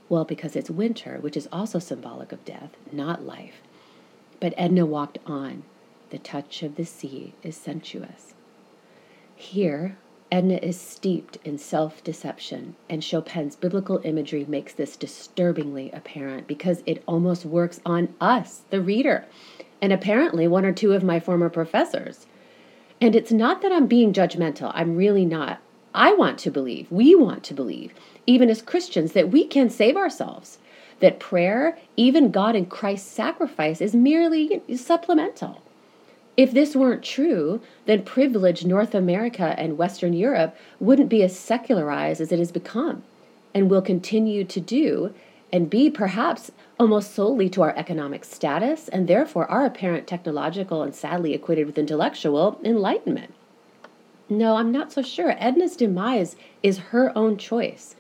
well, 0.09 0.25
because 0.25 0.57
it's 0.57 0.71
winter, 0.71 1.19
which 1.21 1.37
is 1.37 1.47
also 1.53 1.79
symbolic 1.79 2.33
of 2.33 2.43
death, 2.47 2.71
not 2.91 3.23
life. 3.23 3.61
But 4.41 4.55
Edna 4.57 4.87
walked 4.87 5.19
on. 5.27 5.65
The 6.09 6.19
touch 6.19 6.63
of 6.63 6.77
the 6.77 6.87
sea 6.87 7.35
is 7.43 7.55
sensuous. 7.55 8.33
Here, 9.37 9.99
Edna 10.33 10.55
is 10.63 10.81
steeped 10.81 11.37
in 11.45 11.59
self 11.59 12.03
deception, 12.03 12.75
and 12.89 13.05
Chopin's 13.05 13.55
biblical 13.55 14.01
imagery 14.03 14.47
makes 14.49 14.73
this 14.73 14.97
disturbingly 14.97 15.91
apparent 15.91 16.47
because 16.47 16.83
it 16.87 17.03
almost 17.07 17.45
works 17.45 17.83
on 17.85 18.15
us, 18.19 18.63
the 18.71 18.81
reader, 18.81 19.27
and 19.83 19.93
apparently 19.93 20.49
one 20.49 20.65
or 20.65 20.73
two 20.73 20.95
of 20.95 21.05
my 21.05 21.21
former 21.21 21.51
professors. 21.51 22.27
And 22.99 23.15
it's 23.15 23.31
not 23.31 23.61
that 23.61 23.73
I'm 23.73 23.87
being 23.87 24.15
judgmental, 24.15 24.73
I'm 24.75 24.97
really 24.97 25.27
not. 25.27 25.61
I 25.93 26.15
want 26.15 26.39
to 26.39 26.51
believe, 26.51 26.91
we 26.91 27.15
want 27.15 27.45
to 27.45 27.55
believe, 27.55 27.93
even 28.27 28.49
as 28.49 28.63
Christians, 28.63 29.13
that 29.13 29.31
we 29.31 29.47
can 29.47 29.69
save 29.69 29.99
ourselves, 29.99 30.61
that 31.01 31.21
prayer, 31.21 31.77
even 31.99 32.31
God 32.31 32.57
and 32.57 32.71
Christ's 32.71 33.13
sacrifice, 33.13 33.83
is 33.83 33.95
merely 33.95 34.63
supplemental. 34.77 35.62
If 36.37 36.53
this 36.53 36.75
weren't 36.75 37.03
true, 37.03 37.61
then 37.85 38.05
privileged 38.05 38.67
North 38.67 38.95
America 38.95 39.55
and 39.59 39.77
Western 39.77 40.15
Europe 40.15 40.57
wouldn't 40.81 41.11
be 41.11 41.23
as 41.23 41.39
secularized 41.39 42.21
as 42.21 42.33
it 42.33 42.39
has 42.39 42.53
become. 42.53 43.03
and 43.55 43.71
will 43.71 43.83
continue 43.83 44.45
to 44.45 44.61
do 44.61 45.13
and 45.53 45.69
be 45.69 45.91
perhaps 45.91 46.51
almost 46.81 47.15
solely 47.15 47.49
to 47.51 47.63
our 47.63 47.77
economic 47.77 48.25
status 48.25 48.89
and 48.89 49.07
therefore 49.07 49.51
our 49.51 49.67
apparent 49.67 50.07
technological 50.07 50.83
and 50.83 50.95
sadly 50.95 51.35
equated 51.35 51.67
with 51.67 51.79
intellectual 51.79 52.59
enlightenment. 52.65 53.35
No, 54.29 54.57
I'm 54.57 54.73
not 54.73 54.91
so 54.93 55.03
sure. 55.03 55.35
Edna's 55.39 55.77
demise 55.77 56.37
is 56.63 56.79
her 56.79 57.17
own 57.17 57.37
choice. 57.37 57.95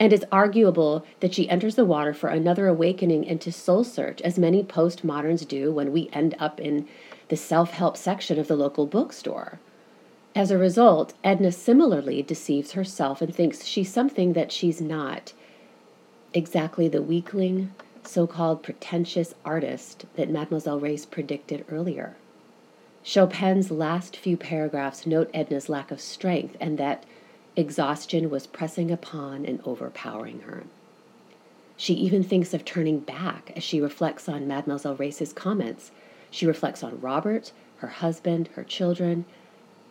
And 0.00 0.12
it's 0.12 0.24
arguable 0.32 1.04
that 1.20 1.34
she 1.34 1.48
enters 1.48 1.76
the 1.76 1.84
water 1.84 2.12
for 2.14 2.28
another 2.30 2.66
awakening 2.66 3.24
into 3.24 3.52
soul 3.52 3.84
search, 3.84 4.20
as 4.22 4.38
many 4.38 4.64
postmoderns 4.64 5.46
do 5.46 5.70
when 5.70 5.92
we 5.92 6.08
end 6.12 6.34
up 6.38 6.58
in 6.58 6.88
the 7.30 7.36
self 7.36 7.70
help 7.70 7.96
section 7.96 8.38
of 8.38 8.48
the 8.48 8.56
local 8.56 8.86
bookstore. 8.86 9.58
As 10.34 10.50
a 10.50 10.58
result, 10.58 11.14
Edna 11.24 11.50
similarly 11.50 12.22
deceives 12.22 12.72
herself 12.72 13.22
and 13.22 13.34
thinks 13.34 13.64
she's 13.64 13.92
something 13.92 14.34
that 14.34 14.52
she's 14.52 14.80
not. 14.80 15.32
Exactly 16.34 16.86
the 16.86 17.02
weakling, 17.02 17.72
so 18.04 18.26
called 18.26 18.62
pretentious 18.62 19.34
artist 19.44 20.06
that 20.16 20.30
Mademoiselle 20.30 20.80
Reisz 20.80 21.04
predicted 21.04 21.64
earlier. 21.70 22.16
Chopin's 23.02 23.70
last 23.70 24.16
few 24.16 24.36
paragraphs 24.36 25.06
note 25.06 25.30
Edna's 25.32 25.68
lack 25.68 25.90
of 25.90 26.00
strength 26.00 26.56
and 26.60 26.78
that 26.78 27.04
exhaustion 27.56 28.30
was 28.30 28.46
pressing 28.46 28.90
upon 28.90 29.46
and 29.46 29.60
overpowering 29.64 30.40
her. 30.40 30.64
She 31.76 31.94
even 31.94 32.22
thinks 32.22 32.52
of 32.52 32.64
turning 32.64 33.00
back 33.00 33.52
as 33.56 33.62
she 33.62 33.80
reflects 33.80 34.28
on 34.28 34.46
Mademoiselle 34.46 34.96
Reisz's 34.96 35.32
comments. 35.32 35.90
She 36.30 36.46
reflects 36.46 36.82
on 36.82 37.00
Robert, 37.00 37.52
her 37.78 37.88
husband, 37.88 38.48
her 38.54 38.64
children, 38.64 39.24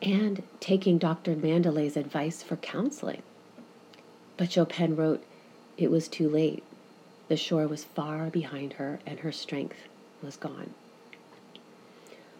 and 0.02 0.43
taking 0.60 0.97
Dr. 0.97 1.36
Mandelet's 1.36 1.97
advice 1.97 2.41
for 2.41 2.56
counseling. 2.58 3.21
But 4.38 4.52
Chopin 4.52 4.95
wrote, 4.95 5.23
It 5.78 5.91
was 5.91 6.08
too 6.08 6.30
late. 6.30 6.63
The 7.28 7.38
shore 7.38 7.67
was 7.67 7.84
far 7.84 8.30
behind 8.30 8.73
her, 8.73 8.99
and 9.06 9.19
her 9.19 9.32
strength 9.32 9.88
was 10.23 10.38
gone. 10.38 10.73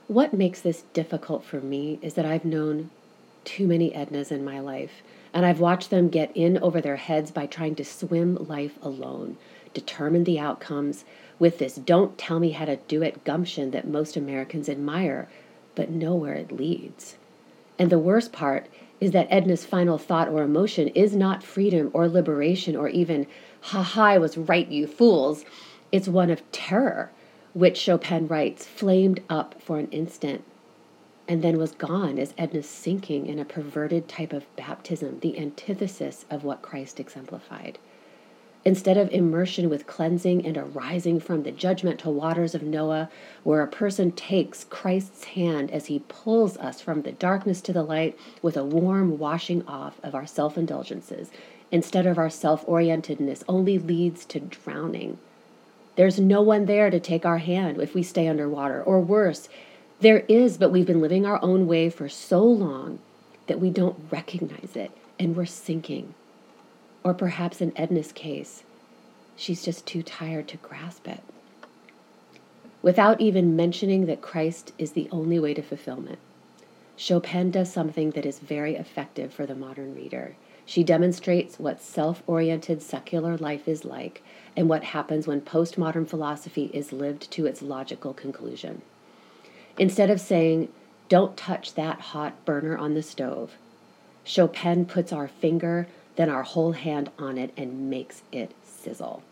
What 0.08 0.34
makes 0.34 0.62
this 0.62 0.84
difficult 0.94 1.44
for 1.44 1.60
me 1.62 2.00
is 2.02 2.16
that 2.16 2.26
I've 2.26 2.46
known 2.46 2.90
too 3.44 3.68
many 3.68 3.92
Ednas 3.92 4.32
in 4.32 4.44
my 4.44 4.60
life, 4.60 5.04
and 5.34 5.46
I've 5.46 5.60
watched 5.60 5.90
them 5.90 6.10
get 6.10 6.36
in 6.36 6.58
over 6.60 6.82
their 6.82 6.96
heads 6.96 7.32
by 7.32 7.46
trying 7.46 7.76
to 7.76 7.86
swim 7.86 8.36
life 8.36 8.78
alone, 8.82 9.38
determine 9.74 10.24
the 10.24 10.40
outcomes 10.40 11.06
with 11.40 11.58
this 11.58 11.76
don't 11.76 12.18
tell 12.18 12.40
me 12.40 12.52
how 12.52 12.66
to 12.66 12.78
do 12.88 13.02
it 13.02 13.24
gumption 13.24 13.72
that 13.72 13.88
most 13.88 14.18
Americans 14.18 14.68
admire, 14.68 15.30
but 15.76 15.90
know 15.90 16.16
where 16.16 16.34
it 16.34 16.52
leads. 16.52 17.18
And 17.78 17.90
the 17.90 18.00
worst 18.00 18.32
part 18.32 18.68
is 19.00 19.12
that 19.12 19.30
Edna's 19.32 19.66
final 19.66 19.98
thought 19.98 20.28
or 20.28 20.44
emotion 20.44 20.90
is 20.90 21.16
not 21.16 21.44
freedom 21.44 21.90
or 21.94 22.10
liberation 22.10 22.76
or 22.76 22.90
even, 22.90 23.26
ha 23.62 23.82
ha, 23.82 24.04
I 24.04 24.18
was 24.18 24.38
right, 24.38 24.68
you 24.68 24.86
fools. 24.88 25.46
It's 25.92 26.08
one 26.08 26.30
of 26.30 26.50
terror 26.52 27.12
which 27.54 27.78
Chopin 27.78 28.28
writes 28.28 28.66
flamed 28.66 29.22
up 29.30 29.62
for 29.62 29.80
an 29.80 29.88
instant 29.92 30.44
and 31.28 31.42
then 31.44 31.58
was 31.58 31.72
gone 31.72 32.18
as 32.18 32.34
Edna's 32.38 32.68
sinking 32.68 33.28
in 33.28 33.40
a 33.40 33.46
perverted 33.46 34.08
type 34.08 34.34
of 34.34 34.54
baptism, 34.56 35.20
the 35.20 35.38
antithesis 35.38 36.26
of 36.30 36.44
what 36.44 36.62
Christ 36.62 37.00
exemplified. 37.00 37.78
Instead 38.66 38.98
of 38.98 39.10
immersion 39.12 39.70
with 39.70 39.88
cleansing 39.88 40.46
and 40.46 40.58
arising 40.58 41.20
from 41.20 41.44
the 41.44 41.52
judgmental 41.52 42.14
waters 42.14 42.54
of 42.54 42.62
Noah, 42.62 43.10
where 43.44 43.62
a 43.62 43.68
person 43.68 44.12
takes 44.12 44.66
Christ's 44.66 45.24
hand 45.24 45.72
as 45.72 45.86
he 45.86 46.04
pulls 46.08 46.58
us 46.58 46.82
from 46.82 47.02
the 47.04 47.14
darkness 47.14 47.62
to 47.62 47.74
the 47.74 47.84
light 47.84 48.18
with 48.42 48.58
a 48.58 48.64
warm 48.64 49.18
washing 49.18 49.66
off 49.68 50.00
of 50.04 50.14
our 50.14 50.28
self 50.28 50.58
indulgences, 50.58 51.32
instead 51.72 52.06
of 52.06 52.18
our 52.18 52.30
self 52.30 52.66
orientedness, 52.66 53.44
only 53.48 53.80
leads 53.80 54.26
to 54.26 54.40
drowning 54.40 55.18
there's 56.00 56.18
no 56.18 56.42
one 56.42 56.66
there 56.66 56.90
to 56.90 56.98
take 56.98 57.26
our 57.26 57.40
hand 57.40 57.78
if 57.82 57.94
we 57.94 58.04
stay 58.04 58.30
underwater. 58.30 58.82
Or 58.82 59.02
worse, 59.02 59.50
there 60.00 60.20
is, 60.30 60.58
but 60.58 60.72
we've 60.72 60.86
been 60.86 61.02
living 61.02 61.26
our 61.26 61.44
own 61.44 61.68
way 61.68 61.90
for 61.90 62.08
so 62.08 62.42
long 62.42 63.00
that 63.48 63.60
we 63.60 63.70
don't 63.70 64.00
recognize 64.10 64.78
it 64.78 64.92
and 65.20 65.36
we're 65.36 65.46
sinking. 65.46 66.16
Or 67.04 67.14
perhaps 67.14 67.62
in 67.62 67.72
Edna's 67.72 68.12
case, 68.12 68.64
she's 69.36 69.64
just 69.64 69.86
too 69.86 70.04
tired 70.04 70.48
to 70.50 70.58
grasp 70.58 71.08
it. 71.08 71.22
Without 72.82 73.20
even 73.20 73.56
mentioning 73.56 74.06
that 74.06 74.22
Christ 74.22 74.74
is 74.78 74.94
the 74.94 75.10
only 75.12 75.40
way 75.40 75.54
to 75.54 75.62
fulfillment, 75.62 76.20
Chopin 76.96 77.52
does 77.52 77.72
something 77.72 78.12
that 78.12 78.26
is 78.26 78.40
very 78.40 78.76
effective 78.76 79.34
for 79.34 79.46
the 79.46 79.56
modern 79.56 79.96
reader. 79.96 80.36
She 80.66 80.84
demonstrates 80.84 81.58
what 81.58 81.82
self 81.82 82.22
oriented 82.28 82.82
secular 82.82 83.38
life 83.38 83.68
is 83.68 83.86
like 83.86 84.22
and 84.56 84.70
what 84.70 84.84
happens 84.84 85.26
when 85.26 85.42
postmodern 85.42 86.08
philosophy 86.08 86.70
is 86.74 86.92
lived 86.92 87.32
to 87.32 87.46
its 87.46 87.62
logical 87.62 88.14
conclusion. 88.14 88.82
Instead 89.78 90.10
of 90.10 90.20
saying, 90.20 90.68
don't 91.08 91.38
touch 91.38 91.74
that 91.74 92.02
hot 92.02 92.46
burner 92.46 92.78
on 92.78 92.94
the 92.94 93.02
stove, 93.02 93.54
Chopin 94.24 94.86
puts 94.86 95.12
our 95.12 95.28
finger, 95.28 95.88
then 96.20 96.30
our 96.30 96.44
whole 96.44 96.74
hand 96.74 97.10
on 97.18 97.38
it 97.38 97.50
and 97.56 97.90
makes 97.90 98.24
it 98.30 98.52
sizzle. 98.62 99.24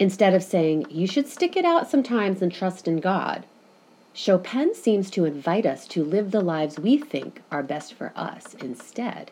Instead 0.00 0.34
of 0.34 0.42
saying, 0.42 0.84
you 0.90 1.06
should 1.06 1.28
stick 1.28 1.56
it 1.56 1.64
out 1.64 1.88
sometimes 1.88 2.42
and 2.42 2.52
trust 2.52 2.88
in 2.88 2.98
God, 2.98 3.46
Chopin 4.12 4.74
seems 4.74 5.12
to 5.12 5.24
invite 5.24 5.64
us 5.64 5.86
to 5.86 6.02
live 6.02 6.32
the 6.32 6.40
lives 6.40 6.76
we 6.76 6.98
think 6.98 7.40
are 7.52 7.62
best 7.62 7.94
for 7.94 8.12
us 8.16 8.54
instead. 8.54 9.30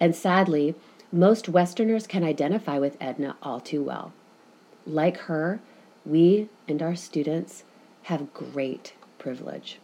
And 0.00 0.16
sadly, 0.16 0.74
most 1.12 1.48
Westerners 1.48 2.08
can 2.08 2.24
identify 2.24 2.76
with 2.76 2.96
Edna 3.00 3.36
all 3.40 3.60
too 3.60 3.80
well. 3.80 4.12
Like 4.84 5.16
her, 5.18 5.60
we 6.04 6.48
and 6.66 6.82
our 6.82 6.96
students 6.96 7.62
have 8.04 8.34
great 8.34 8.94
privilege. 9.20 9.78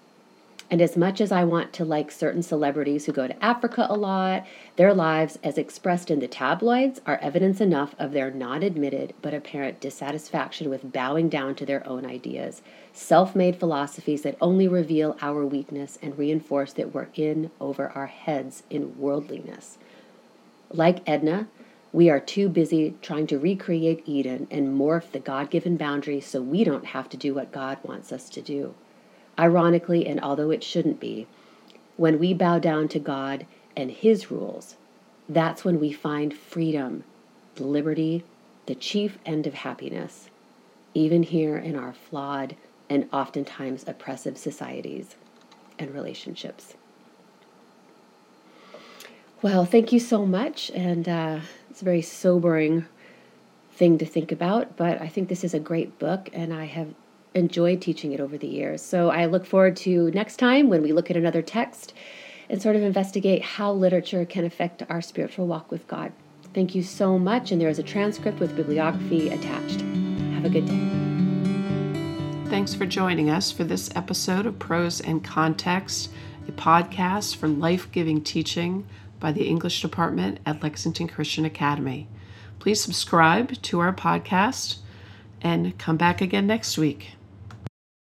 And 0.68 0.82
as 0.82 0.96
much 0.96 1.20
as 1.20 1.30
I 1.30 1.44
want 1.44 1.72
to 1.74 1.84
like 1.84 2.10
certain 2.10 2.42
celebrities 2.42 3.06
who 3.06 3.12
go 3.12 3.28
to 3.28 3.44
Africa 3.44 3.86
a 3.88 3.94
lot, 3.94 4.44
their 4.74 4.92
lives, 4.92 5.38
as 5.44 5.58
expressed 5.58 6.10
in 6.10 6.18
the 6.18 6.26
tabloids, 6.26 7.00
are 7.06 7.18
evidence 7.18 7.60
enough 7.60 7.94
of 8.00 8.12
their 8.12 8.32
not 8.32 8.64
admitted 8.64 9.14
but 9.22 9.32
apparent 9.32 9.80
dissatisfaction 9.80 10.68
with 10.68 10.92
bowing 10.92 11.28
down 11.28 11.54
to 11.54 11.66
their 11.66 11.86
own 11.86 12.04
ideas, 12.04 12.62
self 12.92 13.36
made 13.36 13.54
philosophies 13.54 14.22
that 14.22 14.36
only 14.40 14.66
reveal 14.66 15.16
our 15.20 15.46
weakness 15.46 16.00
and 16.02 16.18
reinforce 16.18 16.72
that 16.72 16.92
we're 16.92 17.08
in 17.14 17.52
over 17.60 17.90
our 17.90 18.06
heads 18.06 18.64
in 18.68 18.98
worldliness. 18.98 19.78
Like 20.72 21.08
Edna, 21.08 21.46
we 21.92 22.10
are 22.10 22.18
too 22.18 22.48
busy 22.48 22.96
trying 23.00 23.28
to 23.28 23.38
recreate 23.38 24.02
Eden 24.04 24.48
and 24.50 24.76
morph 24.76 25.12
the 25.12 25.20
God 25.20 25.48
given 25.48 25.76
boundaries 25.76 26.26
so 26.26 26.42
we 26.42 26.64
don't 26.64 26.86
have 26.86 27.08
to 27.10 27.16
do 27.16 27.34
what 27.34 27.52
God 27.52 27.78
wants 27.84 28.10
us 28.10 28.28
to 28.30 28.42
do. 28.42 28.74
Ironically, 29.38 30.06
and 30.06 30.20
although 30.20 30.50
it 30.50 30.64
shouldn't 30.64 31.00
be, 31.00 31.26
when 31.96 32.18
we 32.18 32.32
bow 32.34 32.58
down 32.58 32.88
to 32.88 32.98
God 32.98 33.46
and 33.76 33.90
His 33.90 34.30
rules, 34.30 34.76
that's 35.28 35.64
when 35.64 35.80
we 35.80 35.92
find 35.92 36.32
freedom, 36.32 37.04
liberty, 37.58 38.24
the 38.66 38.74
chief 38.74 39.18
end 39.24 39.46
of 39.46 39.54
happiness, 39.54 40.30
even 40.94 41.22
here 41.22 41.56
in 41.56 41.76
our 41.76 41.92
flawed 41.92 42.56
and 42.88 43.08
oftentimes 43.12 43.84
oppressive 43.86 44.38
societies 44.38 45.16
and 45.78 45.92
relationships. 45.92 46.74
Well, 49.42 49.64
thank 49.64 49.92
you 49.92 50.00
so 50.00 50.24
much. 50.24 50.70
And 50.70 51.08
uh, 51.08 51.40
it's 51.70 51.82
a 51.82 51.84
very 51.84 52.02
sobering 52.02 52.86
thing 53.72 53.98
to 53.98 54.06
think 54.06 54.32
about, 54.32 54.76
but 54.76 55.00
I 55.00 55.08
think 55.08 55.28
this 55.28 55.44
is 55.44 55.52
a 55.52 55.60
great 55.60 55.98
book 55.98 56.30
and 56.32 56.52
I 56.52 56.64
have 56.64 56.94
enjoyed 57.36 57.80
teaching 57.80 58.12
it 58.12 58.20
over 58.20 58.36
the 58.36 58.46
years. 58.46 58.82
So 58.82 59.10
I 59.10 59.26
look 59.26 59.46
forward 59.46 59.76
to 59.78 60.10
next 60.12 60.38
time 60.38 60.68
when 60.68 60.82
we 60.82 60.92
look 60.92 61.10
at 61.10 61.16
another 61.16 61.42
text 61.42 61.92
and 62.48 62.60
sort 62.60 62.76
of 62.76 62.82
investigate 62.82 63.42
how 63.42 63.72
literature 63.72 64.24
can 64.24 64.44
affect 64.44 64.82
our 64.88 65.00
spiritual 65.00 65.46
walk 65.46 65.70
with 65.70 65.86
God. 65.86 66.12
Thank 66.54 66.74
you 66.74 66.82
so 66.82 67.18
much. 67.18 67.52
And 67.52 67.60
there 67.60 67.68
is 67.68 67.78
a 67.78 67.82
transcript 67.82 68.40
with 68.40 68.56
bibliography 68.56 69.28
attached. 69.28 69.82
Have 70.32 70.44
a 70.44 70.48
good 70.48 70.66
day. 70.66 71.06
Thanks 72.48 72.74
for 72.74 72.86
joining 72.86 73.28
us 73.28 73.52
for 73.52 73.64
this 73.64 73.90
episode 73.94 74.46
of 74.46 74.58
Prose 74.58 75.00
and 75.00 75.22
Context, 75.22 76.10
a 76.48 76.52
podcast 76.52 77.36
for 77.36 77.48
life 77.48 77.90
giving 77.92 78.22
teaching 78.22 78.86
by 79.20 79.32
the 79.32 79.46
English 79.46 79.82
department 79.82 80.38
at 80.46 80.62
Lexington 80.62 81.08
Christian 81.08 81.44
Academy. 81.44 82.08
Please 82.60 82.80
subscribe 82.80 83.60
to 83.62 83.80
our 83.80 83.92
podcast 83.92 84.78
and 85.42 85.76
come 85.78 85.96
back 85.96 86.20
again 86.20 86.46
next 86.46 86.78
week. 86.78 87.15